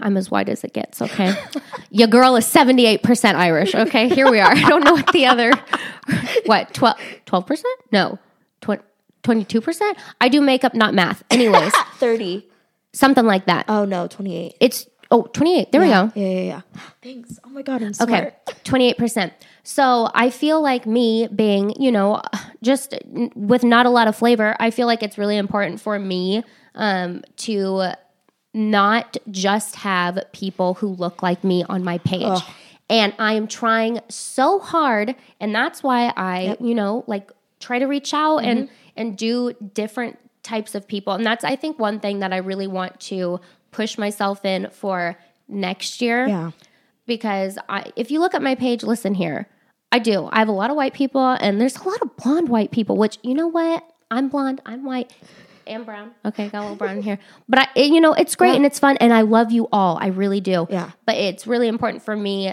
I'm 0.00 0.16
as 0.16 0.30
white 0.30 0.48
as 0.48 0.64
it 0.64 0.72
gets, 0.72 1.02
okay? 1.02 1.34
Your 1.90 2.08
girl 2.08 2.36
is 2.36 2.46
78% 2.46 3.34
Irish, 3.34 3.74
okay? 3.74 4.08
Here 4.08 4.30
we 4.30 4.40
are. 4.40 4.50
I 4.50 4.68
don't 4.68 4.84
know 4.84 4.94
what 4.94 5.12
the 5.12 5.26
other 5.26 5.52
what, 6.46 6.72
12 6.74 6.96
12%? 7.26 7.62
No. 7.92 8.18
20 8.60 8.82
22%? 9.22 9.96
I 10.20 10.28
do 10.28 10.40
makeup, 10.40 10.74
not 10.74 10.94
math. 10.94 11.22
Anyways, 11.30 11.72
30. 11.98 12.48
something 12.92 13.26
like 13.26 13.46
that. 13.46 13.66
Oh 13.68 13.84
no, 13.84 14.06
28. 14.06 14.54
It's 14.60 14.86
oh, 15.10 15.24
28. 15.24 15.72
There 15.72 15.84
yeah, 15.84 16.04
we 16.04 16.10
go. 16.10 16.20
Yeah, 16.20 16.28
yeah, 16.28 16.42
yeah. 16.42 16.80
Thanks. 17.02 17.38
Oh 17.44 17.50
my 17.50 17.62
god, 17.62 17.82
I'm 17.82 17.92
Okay, 18.00 18.32
28%. 18.64 19.32
So 19.62 20.10
I 20.14 20.30
feel 20.30 20.62
like 20.62 20.86
me 20.86 21.28
being, 21.28 21.80
you 21.80 21.92
know, 21.92 22.22
just 22.62 22.94
with 23.34 23.62
not 23.62 23.86
a 23.86 23.90
lot 23.90 24.08
of 24.08 24.16
flavor, 24.16 24.56
I 24.58 24.70
feel 24.70 24.86
like 24.86 25.02
it's 25.02 25.18
really 25.18 25.36
important 25.36 25.80
for 25.80 25.98
me 25.98 26.42
um, 26.74 27.22
to 27.38 27.92
not 28.52 29.16
just 29.30 29.76
have 29.76 30.18
people 30.32 30.74
who 30.74 30.88
look 30.88 31.22
like 31.22 31.44
me 31.44 31.64
on 31.68 31.84
my 31.84 31.98
page. 31.98 32.40
And 32.88 33.14
I 33.18 33.34
am 33.34 33.46
trying 33.46 34.00
so 34.08 34.58
hard. 34.58 35.14
And 35.38 35.54
that's 35.54 35.82
why 35.82 36.12
I, 36.16 36.56
you 36.60 36.74
know, 36.74 37.04
like 37.06 37.30
try 37.60 37.78
to 37.78 37.86
reach 37.86 38.12
out 38.12 38.38
and, 38.38 38.64
mm-hmm. 38.64 38.74
and 38.96 39.16
do 39.16 39.52
different 39.74 40.18
types 40.42 40.74
of 40.74 40.88
people. 40.88 41.12
And 41.12 41.24
that's, 41.24 41.44
I 41.44 41.54
think, 41.54 41.78
one 41.78 42.00
thing 42.00 42.18
that 42.20 42.32
I 42.32 42.38
really 42.38 42.66
want 42.66 42.98
to 43.00 43.40
push 43.70 43.96
myself 43.96 44.44
in 44.44 44.68
for 44.70 45.16
next 45.46 46.00
year 46.02 46.26
Yeah. 46.26 46.50
because 47.06 47.58
I, 47.68 47.92
if 47.94 48.10
you 48.10 48.18
look 48.18 48.34
at 48.34 48.42
my 48.42 48.56
page, 48.56 48.82
listen 48.82 49.14
here, 49.14 49.46
I 49.92 49.98
do. 50.00 50.28
I 50.32 50.38
have 50.40 50.48
a 50.48 50.52
lot 50.52 50.70
of 50.70 50.76
white 50.76 50.94
people, 50.94 51.24
and 51.40 51.60
there's 51.60 51.76
a 51.76 51.82
lot 51.82 52.00
of 52.02 52.16
blonde 52.16 52.48
white 52.48 52.70
people. 52.70 52.96
Which 52.96 53.18
you 53.22 53.34
know 53.34 53.48
what? 53.48 53.84
I'm 54.10 54.28
blonde. 54.28 54.60
I'm 54.64 54.84
white. 54.84 55.12
And 55.70 55.86
brown. 55.86 56.10
Okay, 56.24 56.48
got 56.48 56.60
a 56.60 56.62
little 56.62 56.76
brown 56.76 57.00
here, 57.02 57.18
but 57.48 57.58
I, 57.74 57.80
you 57.80 58.00
know, 58.00 58.12
it's 58.12 58.36
great 58.36 58.56
and 58.56 58.66
it's 58.66 58.78
fun, 58.78 58.96
and 58.98 59.12
I 59.12 59.22
love 59.22 59.50
you 59.52 59.68
all. 59.72 59.98
I 60.00 60.08
really 60.08 60.40
do. 60.40 60.66
Yeah. 60.70 60.90
But 61.06 61.16
it's 61.16 61.46
really 61.46 61.68
important 61.68 62.02
for 62.02 62.16
me 62.16 62.52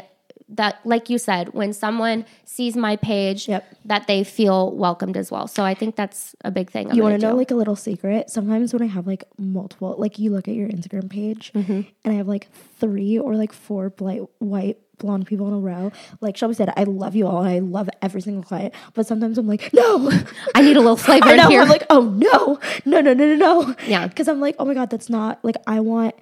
that, 0.49 0.79
like 0.85 1.09
you 1.09 1.17
said, 1.17 1.53
when 1.53 1.73
someone 1.73 2.23
sees 2.45 2.77
my 2.77 2.95
page, 2.95 3.49
Yep. 3.49 3.65
that 3.83 4.07
they 4.07 4.23
feel 4.23 4.71
welcomed 4.71 5.17
as 5.17 5.29
well. 5.29 5.45
So 5.47 5.61
I 5.63 5.73
think 5.73 5.97
that's 5.97 6.35
a 6.45 6.51
big 6.51 6.71
thing. 6.71 6.89
I'm 6.89 6.95
You 6.95 7.03
want 7.03 7.19
to 7.19 7.21
know 7.21 7.33
do. 7.33 7.37
like 7.37 7.51
a 7.51 7.55
little 7.55 7.75
secret? 7.75 8.29
Sometimes 8.29 8.71
when 8.71 8.81
I 8.81 8.85
have 8.85 9.05
like 9.07 9.25
multiple, 9.37 9.95
like 9.97 10.19
you 10.19 10.31
look 10.31 10.47
at 10.47 10.53
your 10.55 10.69
Instagram 10.69 11.09
page 11.09 11.51
Mm-hmm. 11.53 11.81
and 12.05 12.13
I 12.13 12.13
have 12.13 12.29
like 12.29 12.47
three 12.79 13.19
or 13.19 13.35
like 13.35 13.51
four 13.51 13.89
blight, 13.89 14.21
white 14.39 14.77
blonde 14.97 15.27
people 15.27 15.47
in 15.47 15.53
a 15.53 15.59
row. 15.59 15.91
Like 16.21 16.37
Shelby 16.37 16.53
said, 16.53 16.73
I 16.75 16.83
love 16.83 17.15
you 17.15 17.27
all 17.27 17.41
and 17.41 17.49
I 17.49 17.59
love 17.59 17.89
every 18.01 18.21
single 18.21 18.43
client. 18.43 18.73
But 18.93 19.07
sometimes 19.07 19.37
I'm 19.37 19.47
like, 19.47 19.71
no, 19.73 20.11
I 20.55 20.61
need 20.61 20.77
a 20.77 20.81
little 20.81 20.97
flavor 20.97 21.29
in 21.33 21.39
here. 21.49 21.61
I'm 21.61 21.69
like, 21.69 21.85
oh 21.89 22.01
no, 22.01 22.59
no, 22.85 23.01
no, 23.01 23.13
no, 23.13 23.35
no, 23.35 23.35
no. 23.35 23.75
Yeah. 23.85 24.07
Because 24.07 24.27
I'm 24.27 24.39
like, 24.39 24.55
oh 24.59 24.65
my 24.65 24.73
God, 24.73 24.89
that's 24.89 25.09
not 25.09 25.43
like, 25.43 25.55
I 25.65 25.79
want 25.79 26.15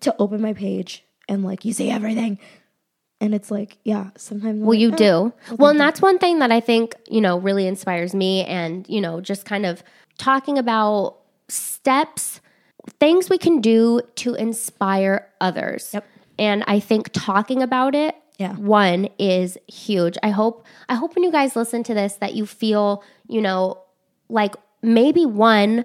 to 0.00 0.14
open 0.18 0.40
my 0.40 0.52
page 0.52 1.04
and 1.28 1.44
like 1.44 1.64
you 1.64 1.72
say 1.72 1.90
everything. 1.90 2.38
And 3.20 3.34
it's 3.34 3.52
like, 3.52 3.78
yeah, 3.84 4.10
sometimes. 4.16 4.60
I'm 4.60 4.60
Well, 4.62 4.70
like, 4.70 4.80
you 4.80 4.92
oh, 4.92 4.96
do. 4.96 5.56
Well, 5.56 5.70
and 5.70 5.78
that's 5.78 6.02
one 6.02 6.18
thing 6.18 6.40
that 6.40 6.50
I 6.50 6.58
think, 6.58 6.96
you 7.08 7.20
know, 7.20 7.38
really 7.38 7.68
inspires 7.68 8.16
me 8.16 8.44
and, 8.46 8.84
you 8.88 9.00
know, 9.00 9.20
just 9.20 9.44
kind 9.44 9.64
of 9.64 9.84
talking 10.18 10.58
about 10.58 11.18
steps, 11.48 12.40
things 12.98 13.30
we 13.30 13.38
can 13.38 13.60
do 13.60 14.00
to 14.16 14.34
inspire 14.34 15.28
others. 15.40 15.90
Yep. 15.94 16.04
And 16.42 16.64
I 16.66 16.80
think 16.80 17.10
talking 17.12 17.62
about 17.62 17.94
it, 17.94 18.14
Yeah. 18.38 18.54
one 18.56 19.08
is 19.18 19.56
huge. 19.68 20.16
I 20.22 20.30
hope 20.30 20.66
I 20.88 20.94
hope 20.96 21.14
when 21.14 21.22
you 21.24 21.30
guys 21.32 21.54
listen 21.54 21.82
to 21.84 21.94
this 21.94 22.14
that 22.16 22.34
you 22.34 22.44
feel, 22.46 23.02
you 23.28 23.40
know, 23.40 23.78
like 24.28 24.54
maybe 24.82 25.24
one 25.26 25.84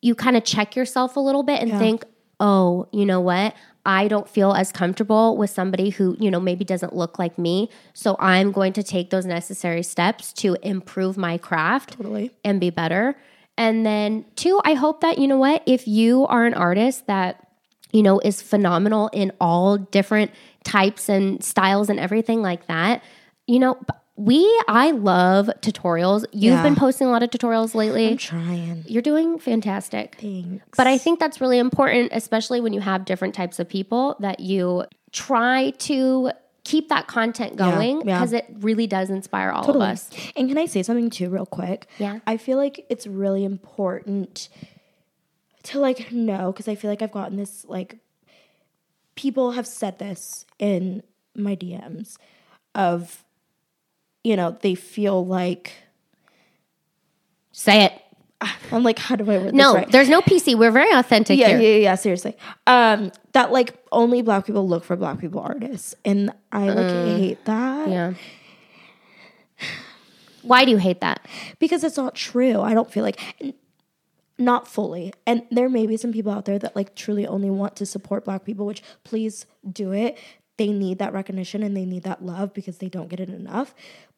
you 0.00 0.14
kind 0.14 0.36
of 0.36 0.44
check 0.44 0.76
yourself 0.76 1.16
a 1.16 1.20
little 1.20 1.42
bit 1.42 1.60
and 1.60 1.72
think, 1.76 2.04
oh, 2.38 2.86
you 2.92 3.04
know 3.04 3.20
what? 3.20 3.52
I 3.84 4.06
don't 4.06 4.28
feel 4.28 4.52
as 4.52 4.70
comfortable 4.70 5.36
with 5.36 5.50
somebody 5.50 5.88
who, 5.90 6.16
you 6.20 6.30
know, 6.30 6.38
maybe 6.38 6.64
doesn't 6.64 6.94
look 6.94 7.18
like 7.18 7.36
me. 7.36 7.68
So 7.94 8.14
I'm 8.20 8.52
going 8.52 8.72
to 8.74 8.82
take 8.84 9.10
those 9.10 9.26
necessary 9.26 9.82
steps 9.82 10.32
to 10.34 10.56
improve 10.62 11.16
my 11.16 11.36
craft 11.38 11.94
Totally. 11.94 12.30
and 12.44 12.60
be 12.60 12.70
better. 12.70 13.16
And 13.56 13.84
then, 13.84 14.24
two, 14.36 14.60
I 14.64 14.74
hope 14.74 15.00
that, 15.00 15.18
you 15.18 15.26
know 15.26 15.38
what, 15.38 15.62
if 15.66 15.88
you 15.88 16.26
are 16.28 16.44
an 16.46 16.54
artist 16.54 17.08
that, 17.08 17.47
you 17.92 18.02
know, 18.02 18.18
is 18.20 18.42
phenomenal 18.42 19.08
in 19.12 19.32
all 19.40 19.78
different 19.78 20.30
types 20.64 21.08
and 21.08 21.42
styles 21.42 21.88
and 21.88 21.98
everything 21.98 22.42
like 22.42 22.66
that, 22.66 23.02
you 23.46 23.58
know, 23.58 23.78
we, 24.16 24.44
I 24.66 24.90
love 24.90 25.48
tutorials. 25.60 26.24
You've 26.32 26.54
Yeah. 26.54 26.62
been 26.64 26.74
posting 26.74 27.06
a 27.06 27.10
lot 27.10 27.22
of 27.22 27.30
tutorials 27.30 27.74
lately. 27.74 28.08
I'm 28.10 28.16
trying. 28.16 28.84
You're 28.88 29.00
doing 29.00 29.38
fantastic. 29.38 30.16
Thanks. 30.20 30.64
But 30.76 30.88
I 30.88 30.98
think 30.98 31.20
that's 31.20 31.40
really 31.40 31.58
important, 31.58 32.10
especially 32.12 32.60
when 32.60 32.72
you 32.72 32.80
have 32.80 33.04
different 33.04 33.34
types 33.34 33.60
of 33.60 33.68
people, 33.68 34.16
that 34.18 34.40
you 34.40 34.84
try 35.12 35.70
to 35.78 36.32
keep 36.64 36.88
that 36.88 37.06
content 37.06 37.52
Yeah, 37.58 37.70
going 37.70 37.96
yeah. 38.06 38.18
because 38.18 38.32
it 38.32 38.44
really 38.58 38.86
does 38.88 39.08
inspire 39.08 39.50
all 39.50 39.62
Totally. 39.64 39.86
of 39.86 39.92
us. 39.92 40.10
And 40.36 40.48
can 40.48 40.58
I 40.58 40.66
say 40.66 40.82
something 40.82 41.08
too, 41.10 41.30
real 41.30 41.46
quick? 41.46 41.86
Yeah. 41.98 42.18
I 42.26 42.36
feel 42.38 42.58
like 42.58 42.84
it's 42.90 43.06
really 43.06 43.44
important 43.44 44.48
to 45.68 45.78
like 45.78 46.10
know 46.12 46.52
because 46.52 46.68
I 46.68 46.74
feel 46.74 46.90
like 46.90 47.02
I've 47.02 47.12
gotten 47.12 47.36
this 47.36 47.64
like 47.68 47.98
people 49.14 49.52
have 49.52 49.66
said 49.66 49.98
this 49.98 50.46
in 50.58 51.02
my 51.34 51.56
DMs 51.56 52.16
of 52.74 53.24
you 54.24 54.36
know 54.36 54.56
they 54.60 54.74
feel 54.74 55.24
like 55.24 55.72
Say 57.52 57.84
it. 57.86 57.92
I'm 58.72 58.84
like 58.84 58.98
how 58.98 59.16
do 59.16 59.24
I 59.30 59.38
word 59.38 59.54
No, 59.54 59.74
right? 59.74 59.90
there's 59.90 60.08
no 60.08 60.20
PC. 60.22 60.56
We're 60.56 60.70
very 60.70 60.92
authentic 60.92 61.38
yeah, 61.38 61.48
here. 61.48 61.60
yeah, 61.60 61.76
yeah, 61.76 61.94
seriously. 61.96 62.36
Um, 62.66 63.10
that 63.32 63.50
like 63.52 63.74
only 63.90 64.22
black 64.22 64.46
people 64.46 64.66
look 64.68 64.84
for 64.84 64.96
black 64.96 65.18
people 65.18 65.40
artists, 65.40 65.94
and 66.04 66.32
I 66.52 66.68
like 66.68 67.18
hate 67.18 67.44
that. 67.46 67.88
Yeah. 67.88 68.14
Why 70.42 70.64
do 70.64 70.70
you 70.70 70.76
hate 70.76 71.00
that? 71.00 71.26
because 71.58 71.82
it's 71.84 71.96
not 71.96 72.14
true. 72.14 72.60
I 72.60 72.74
don't 72.74 72.90
feel 72.90 73.02
like 73.02 73.20
not 74.38 74.68
fully. 74.68 75.12
And 75.26 75.42
there 75.50 75.68
may 75.68 75.86
be 75.86 75.96
some 75.96 76.12
people 76.12 76.32
out 76.32 76.44
there 76.44 76.58
that 76.58 76.76
like 76.76 76.94
truly 76.94 77.26
only 77.26 77.50
want 77.50 77.76
to 77.76 77.86
support 77.86 78.24
black 78.24 78.44
people, 78.44 78.66
which 78.66 78.82
please 79.04 79.46
do 79.70 79.92
it. 79.92 80.16
They 80.58 80.68
need 80.68 80.98
that 80.98 81.12
recognition 81.12 81.62
and 81.62 81.76
they 81.76 81.84
need 81.84 82.02
that 82.04 82.24
love 82.24 82.52
because 82.54 82.78
they 82.78 82.88
don't 82.88 83.08
get 83.08 83.20
it 83.20 83.28
enough. 83.30 83.74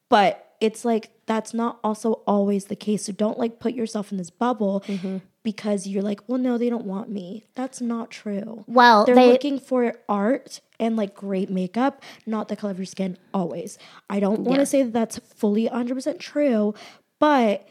But 0.09 0.55
it's 0.59 0.83
like 0.85 1.09
that's 1.25 1.53
not 1.53 1.79
also 1.83 2.13
always 2.27 2.65
the 2.65 2.75
case. 2.75 3.05
So 3.05 3.13
don't 3.13 3.39
like 3.39 3.59
put 3.59 3.73
yourself 3.73 4.11
in 4.11 4.17
this 4.17 4.29
bubble 4.29 4.83
Mm-hmm. 4.87 5.17
because 5.43 5.87
you're 5.87 6.03
like, 6.03 6.19
well, 6.27 6.37
no, 6.37 6.57
they 6.57 6.69
don't 6.69 6.85
want 6.85 7.09
me. 7.09 7.45
That's 7.55 7.79
not 7.81 8.11
true. 8.11 8.63
Well, 8.67 9.05
they're 9.05 9.15
they- 9.15 9.31
looking 9.31 9.59
for 9.59 9.95
art 10.09 10.59
and 10.79 10.95
like 10.95 11.15
great 11.15 11.49
makeup, 11.49 12.03
not 12.27 12.47
the 12.47 12.55
color 12.55 12.71
of 12.71 12.77
your 12.79 12.85
skin 12.85 13.17
always. 13.33 13.77
I 14.09 14.19
don't 14.19 14.41
want 14.41 14.55
to 14.57 14.61
Yeah. 14.61 14.65
say 14.65 14.83
that 14.83 14.93
that's 14.93 15.17
fully 15.19 15.67
100% 15.67 16.19
true, 16.19 16.73
but 17.19 17.67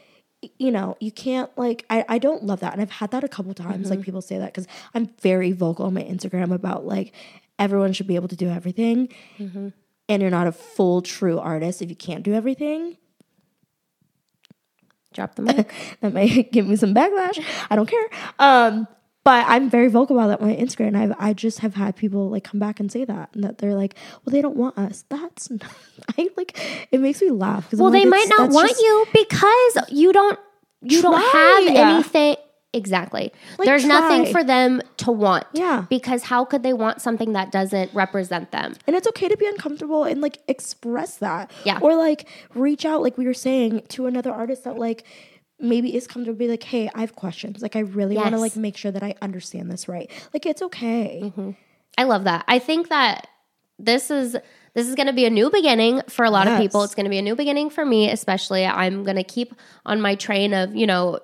you 0.57 0.71
know, 0.71 0.97
you 0.99 1.11
can't 1.11 1.55
like 1.57 1.85
I, 1.89 2.05
I 2.09 2.17
don't 2.17 2.43
love 2.43 2.61
that. 2.61 2.73
And 2.73 2.81
I've 2.81 2.91
had 2.91 3.11
that 3.11 3.23
a 3.23 3.27
couple 3.27 3.53
times. 3.53 3.89
Like 3.89 4.01
people 4.01 4.21
say 4.21 4.37
that 4.37 4.47
because 4.53 4.67
I'm 4.93 5.07
very 5.21 5.51
vocal 5.51 5.85
on 5.85 5.93
my 5.93 6.03
Instagram 6.03 6.53
about 6.53 6.85
like 6.85 7.13
everyone 7.59 7.93
should 7.93 8.07
be 8.07 8.15
able 8.15 8.27
to 8.29 8.35
do 8.35 8.49
everything. 8.49 9.09
And 10.09 10.21
you're 10.21 10.31
not 10.31 10.47
a 10.47 10.51
full 10.51 11.01
true 11.01 11.39
artist 11.39 11.81
if 11.81 11.89
you 11.89 11.95
can't 11.95 12.23
do 12.23 12.33
everything. 12.33 12.97
Drop 15.13 15.35
the 15.35 15.41
mic. 15.43 15.71
That 16.01 16.13
may 16.13 16.43
give 16.51 16.67
me 16.67 16.75
some 16.75 16.93
backlash. 16.93 17.43
I 17.69 17.75
don't 17.75 17.87
care. 17.89 18.09
Um, 18.39 18.87
but 19.23 19.45
I'm 19.47 19.69
very 19.69 19.87
vocal 19.87 20.17
about 20.17 20.27
that 20.27 20.41
on 20.41 20.47
my 20.47 20.55
Instagram. 20.55 20.87
And 20.87 21.13
I 21.13 21.15
I 21.19 21.33
just 21.33 21.59
have 21.59 21.75
had 21.75 21.95
people 21.95 22.29
like 22.29 22.43
come 22.43 22.59
back 22.59 22.79
and 22.79 22.91
say 22.91 23.05
that 23.05 23.29
and 23.33 23.43
that 23.43 23.59
they're 23.59 23.75
like, 23.75 23.95
well, 24.25 24.31
they 24.31 24.41
don't 24.41 24.55
want 24.55 24.77
us. 24.77 25.05
That's 25.09 25.49
not, 25.49 25.63
I 26.17 26.29
like 26.37 26.59
it 26.91 26.99
makes 26.99 27.21
me 27.21 27.29
laugh 27.31 27.65
because 27.65 27.79
well, 27.79 27.91
they 27.91 28.05
might 28.05 28.27
not 28.29 28.49
want 28.49 28.71
you 28.79 29.05
because 29.13 29.89
you 29.89 30.11
don't 30.11 30.39
you 30.81 31.01
don't 31.01 31.21
have 31.21 31.75
anything 31.75 32.35
exactly. 32.73 33.31
Like, 33.57 33.65
There's 33.65 33.85
nothing 33.85 34.31
for 34.31 34.43
them 34.43 34.81
to 34.97 35.11
want. 35.11 35.45
Yeah. 35.53 35.85
Because 35.89 36.23
how 36.23 36.45
could 36.45 36.63
they 36.63 36.73
want 36.73 37.01
something 37.01 37.33
that 37.33 37.51
doesn't 37.51 37.93
represent 37.93 38.51
them? 38.51 38.75
And 38.87 38.95
it's 38.95 39.07
okay 39.09 39.27
to 39.27 39.37
be 39.37 39.45
uncomfortable 39.45 40.03
and 40.03 40.21
like 40.21 40.39
express 40.47 41.17
that. 41.17 41.51
Yeah. 41.65 41.79
Or 41.81 41.95
like 41.95 42.27
reach 42.55 42.85
out, 42.85 43.01
like 43.01 43.17
we 43.17 43.25
were 43.25 43.33
saying, 43.33 43.83
to 43.89 44.07
another 44.07 44.31
artist 44.31 44.63
that 44.63 44.77
like 44.77 45.03
maybe 45.61 45.95
is 45.95 46.07
comfortable 46.07 46.37
be 46.37 46.47
like, 46.47 46.63
hey, 46.63 46.89
I 46.93 47.01
have 47.01 47.15
questions. 47.15 47.61
Like 47.61 47.75
I 47.75 47.79
really 47.79 48.15
want 48.15 48.31
to 48.31 48.39
like 48.39 48.55
make 48.55 48.77
sure 48.77 48.91
that 48.91 49.03
I 49.03 49.15
understand 49.21 49.71
this 49.71 49.87
right. 49.87 50.09
Like 50.33 50.45
it's 50.45 50.61
okay. 50.61 51.21
Mm-hmm. 51.23 51.51
I 51.97 52.03
love 52.03 52.23
that. 52.25 52.45
I 52.47 52.59
think 52.59 52.89
that 52.89 53.27
this 53.77 54.11
is 54.11 54.37
this 54.73 54.87
is 54.87 54.95
going 54.95 55.07
to 55.07 55.13
be 55.13 55.25
a 55.25 55.29
new 55.29 55.49
beginning 55.49 56.01
for 56.07 56.23
a 56.23 56.29
lot 56.29 56.47
of 56.47 56.57
people. 56.57 56.83
It's 56.83 56.95
going 56.95 57.03
to 57.05 57.09
be 57.09 57.17
a 57.17 57.21
new 57.21 57.35
beginning 57.35 57.69
for 57.69 57.85
me, 57.85 58.09
especially. 58.09 58.65
I'm 58.65 59.03
going 59.03 59.17
to 59.17 59.23
keep 59.23 59.53
on 59.85 59.99
my 59.99 60.15
train 60.15 60.53
of, 60.53 60.73
you 60.75 60.87
know, 60.87 61.19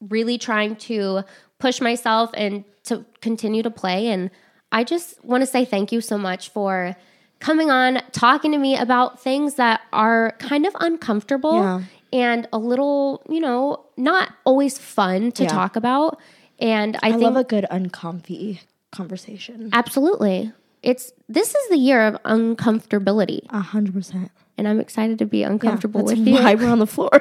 really 0.00 0.38
trying 0.38 0.76
to 0.76 1.24
push 1.58 1.80
myself 1.80 2.30
and 2.34 2.64
to 2.84 3.04
continue 3.20 3.62
to 3.62 3.70
play 3.70 4.08
and 4.08 4.30
I 4.74 4.82
just 4.82 5.24
want 5.24 5.42
to 5.42 5.46
say 5.46 5.64
thank 5.64 5.92
you 5.92 6.00
so 6.00 6.18
much 6.18 6.48
for 6.48 6.96
coming 7.38 7.70
on 7.70 8.02
talking 8.10 8.50
to 8.50 8.58
me 8.58 8.76
about 8.76 9.22
things 9.22 9.54
that 9.54 9.82
are 9.92 10.34
kind 10.40 10.66
of 10.66 10.76
uncomfortable 10.80 11.54
Yeah. 11.54 11.82
And 12.14 12.48
a 12.52 12.58
little, 12.58 13.22
you 13.28 13.40
know, 13.40 13.84
not 13.96 14.32
always 14.44 14.78
fun 14.78 15.32
to 15.32 15.42
Yeah. 15.42 15.48
talk 15.50 15.76
about. 15.76 16.18
And 16.60 16.96
I, 17.02 17.08
I, 17.08 17.16
love 17.16 17.36
a 17.36 17.42
good 17.44 17.66
uncomfy 17.70 18.60
conversation. 18.92 19.70
Absolutely. 19.72 20.52
It's 20.82 21.12
this 21.28 21.54
is 21.54 21.68
the 21.70 21.76
year 21.76 22.06
of 22.06 22.14
uncomfortability, 22.24 23.40
A 23.50 23.60
hundred 23.60 23.94
percent. 23.94 24.30
and 24.56 24.68
I'm 24.68 24.78
excited 24.78 25.18
to 25.18 25.26
be 25.26 25.42
uncomfortable 25.42 26.04
That's 26.04 26.18
with 26.20 26.28
you. 26.28 26.34
why 26.34 26.54
we're 26.54 26.68
on 26.70 26.78
the 26.78 26.86
floor. 26.86 27.10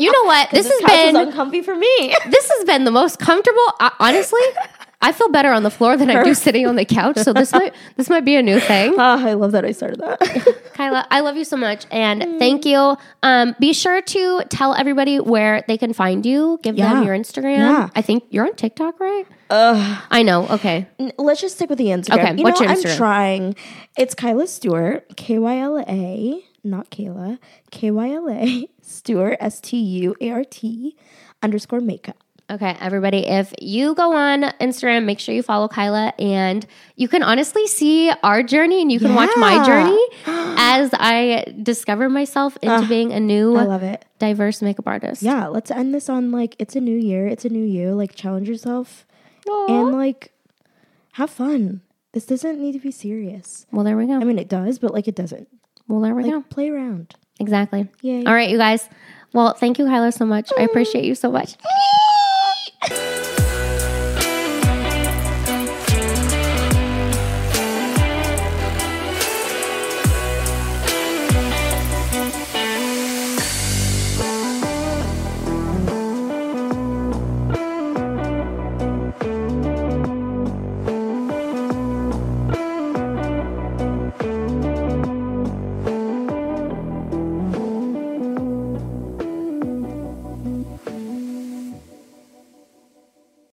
You 0.00 0.12
know 0.12 0.24
what? 0.26 0.50
This 0.52 0.70
has 0.70 0.80
couch 0.82 0.92
is 0.96 1.12
been 1.12 1.16
uncomfy 1.16 1.60
for 1.60 1.74
me. 1.74 2.14
this 2.30 2.48
has 2.56 2.64
been 2.64 2.84
the 2.84 2.92
most 2.92 3.18
comfortable. 3.18 3.66
Honestly, 3.98 4.40
I 5.00 5.12
feel 5.12 5.28
better 5.28 5.50
on 5.52 5.62
the 5.62 5.70
floor 5.70 5.96
than 5.96 6.10
I 6.10 6.24
do 6.24 6.34
sitting 6.34 6.66
on 6.66 6.74
the 6.74 6.84
couch. 6.84 7.18
So 7.18 7.32
this 7.32 7.52
might 7.52 7.72
this 7.96 8.10
might 8.10 8.24
be 8.24 8.34
a 8.34 8.42
new 8.42 8.58
thing. 8.58 8.94
Ah, 8.98 9.24
I 9.24 9.34
love 9.34 9.52
that 9.52 9.64
I 9.64 9.70
started 9.70 10.00
that. 10.00 10.18
Kyla, 10.74 11.06
I 11.10 11.20
love 11.20 11.36
you 11.36 11.44
so 11.44 11.56
much, 11.56 11.86
and 11.92 12.38
thank 12.40 12.64
you. 12.66 12.96
Um, 13.22 13.54
be 13.60 13.72
sure 13.72 14.02
to 14.02 14.42
tell 14.48 14.74
everybody 14.74 15.20
where 15.20 15.62
they 15.68 15.78
can 15.78 15.92
find 15.92 16.26
you. 16.26 16.58
Give 16.64 16.76
Yeah. 16.76 16.94
them 16.94 17.04
your 17.04 17.16
Instagram. 17.16 17.58
Yeah. 17.58 17.88
I 17.94 18.02
think 18.02 18.24
you're 18.30 18.44
on 18.44 18.54
TikTok, 18.56 18.98
right? 18.98 19.24
I 19.50 20.22
know. 20.24 20.46
Okay. 20.48 20.86
Let's 21.16 21.40
just 21.40 21.54
stick 21.56 21.70
with 21.70 21.78
the 21.78 21.86
Instagram. 21.86 22.18
Okay, 22.18 22.36
You 22.38 22.42
what's 22.42 22.60
know, 22.60 22.66
your 22.72 22.76
I'm 22.90 22.96
trying. 22.96 23.56
It's 23.96 24.14
Kyla 24.14 24.46
Stuart, 24.48 25.16
K 25.16 25.38
Y 25.38 25.58
L 25.58 25.78
A, 25.88 26.44
not 26.64 26.90
Kayla, 26.90 27.38
K 27.70 27.90
Y 27.92 28.10
L 28.12 28.28
A 28.30 28.68
Stuart, 28.82 29.36
S 29.40 29.60
T 29.60 29.76
U 29.78 30.16
A 30.20 30.30
R 30.30 30.44
T 30.44 30.96
underscore 31.42 31.80
makeup. 31.80 32.16
Okay, 32.50 32.74
everybody, 32.80 33.26
if 33.26 33.52
you 33.60 33.94
go 33.94 34.14
on 34.14 34.40
Instagram, 34.58 35.04
make 35.04 35.20
sure 35.20 35.34
you 35.34 35.42
follow 35.42 35.68
Kyla 35.68 36.14
and 36.18 36.66
you 36.96 37.06
can 37.06 37.22
honestly 37.22 37.66
see 37.66 38.10
our 38.22 38.42
journey 38.42 38.80
and 38.80 38.90
you 38.90 38.98
can 38.98 39.14
watch 39.14 39.28
my 39.36 39.62
journey 39.66 39.98
as 40.58 40.88
I 40.94 41.44
discover 41.62 42.08
myself 42.08 42.56
into 42.62 42.88
being 42.88 43.12
a 43.12 43.20
new 43.20 43.54
I 43.54 43.64
love 43.64 43.82
it. 43.82 44.02
diverse 44.18 44.62
makeup 44.62 44.86
artist. 44.86 45.22
Yeah, 45.22 45.48
let's 45.48 45.70
end 45.70 45.92
this 45.92 46.08
on 46.08 46.30
like 46.30 46.56
it's 46.58 46.74
a 46.74 46.80
new 46.80 46.96
year, 46.96 47.26
it's 47.26 47.44
a 47.44 47.50
new 47.50 47.62
you. 47.64 47.90
Like 47.92 48.14
challenge 48.14 48.48
yourself 48.48 49.06
Aw. 49.46 49.66
and 49.82 49.92
like 49.92 50.32
have 51.12 51.28
fun. 51.28 51.82
This 52.12 52.24
doesn't 52.24 52.58
need 52.58 52.72
to 52.72 52.78
be 52.78 52.90
serious. 52.90 53.66
well, 53.72 53.84
there 53.84 53.96
we 53.98 54.06
go. 54.06 54.14
I 54.14 54.24
mean, 54.24 54.38
it 54.38 54.48
does, 54.48 54.78
but 54.78 54.94
like 54.94 55.06
it 55.06 55.14
doesn't. 55.14 55.48
well, 55.86 56.00
there 56.00 56.14
we 56.14 56.22
Like 56.22 56.32
go. 56.32 56.40
play 56.48 56.70
around. 56.70 57.14
Exactly. 57.40 57.88
Yay. 58.00 58.24
All 58.24 58.32
right, 58.32 58.48
you 58.48 58.56
guys. 58.56 58.88
Well, 59.34 59.52
thank 59.52 59.78
you, 59.78 59.84
Kyla, 59.84 60.12
so 60.12 60.24
much. 60.24 60.50
I 60.58 60.62
appreciate 60.62 61.04
you 61.04 61.14
so 61.14 61.30
much. 61.30 61.56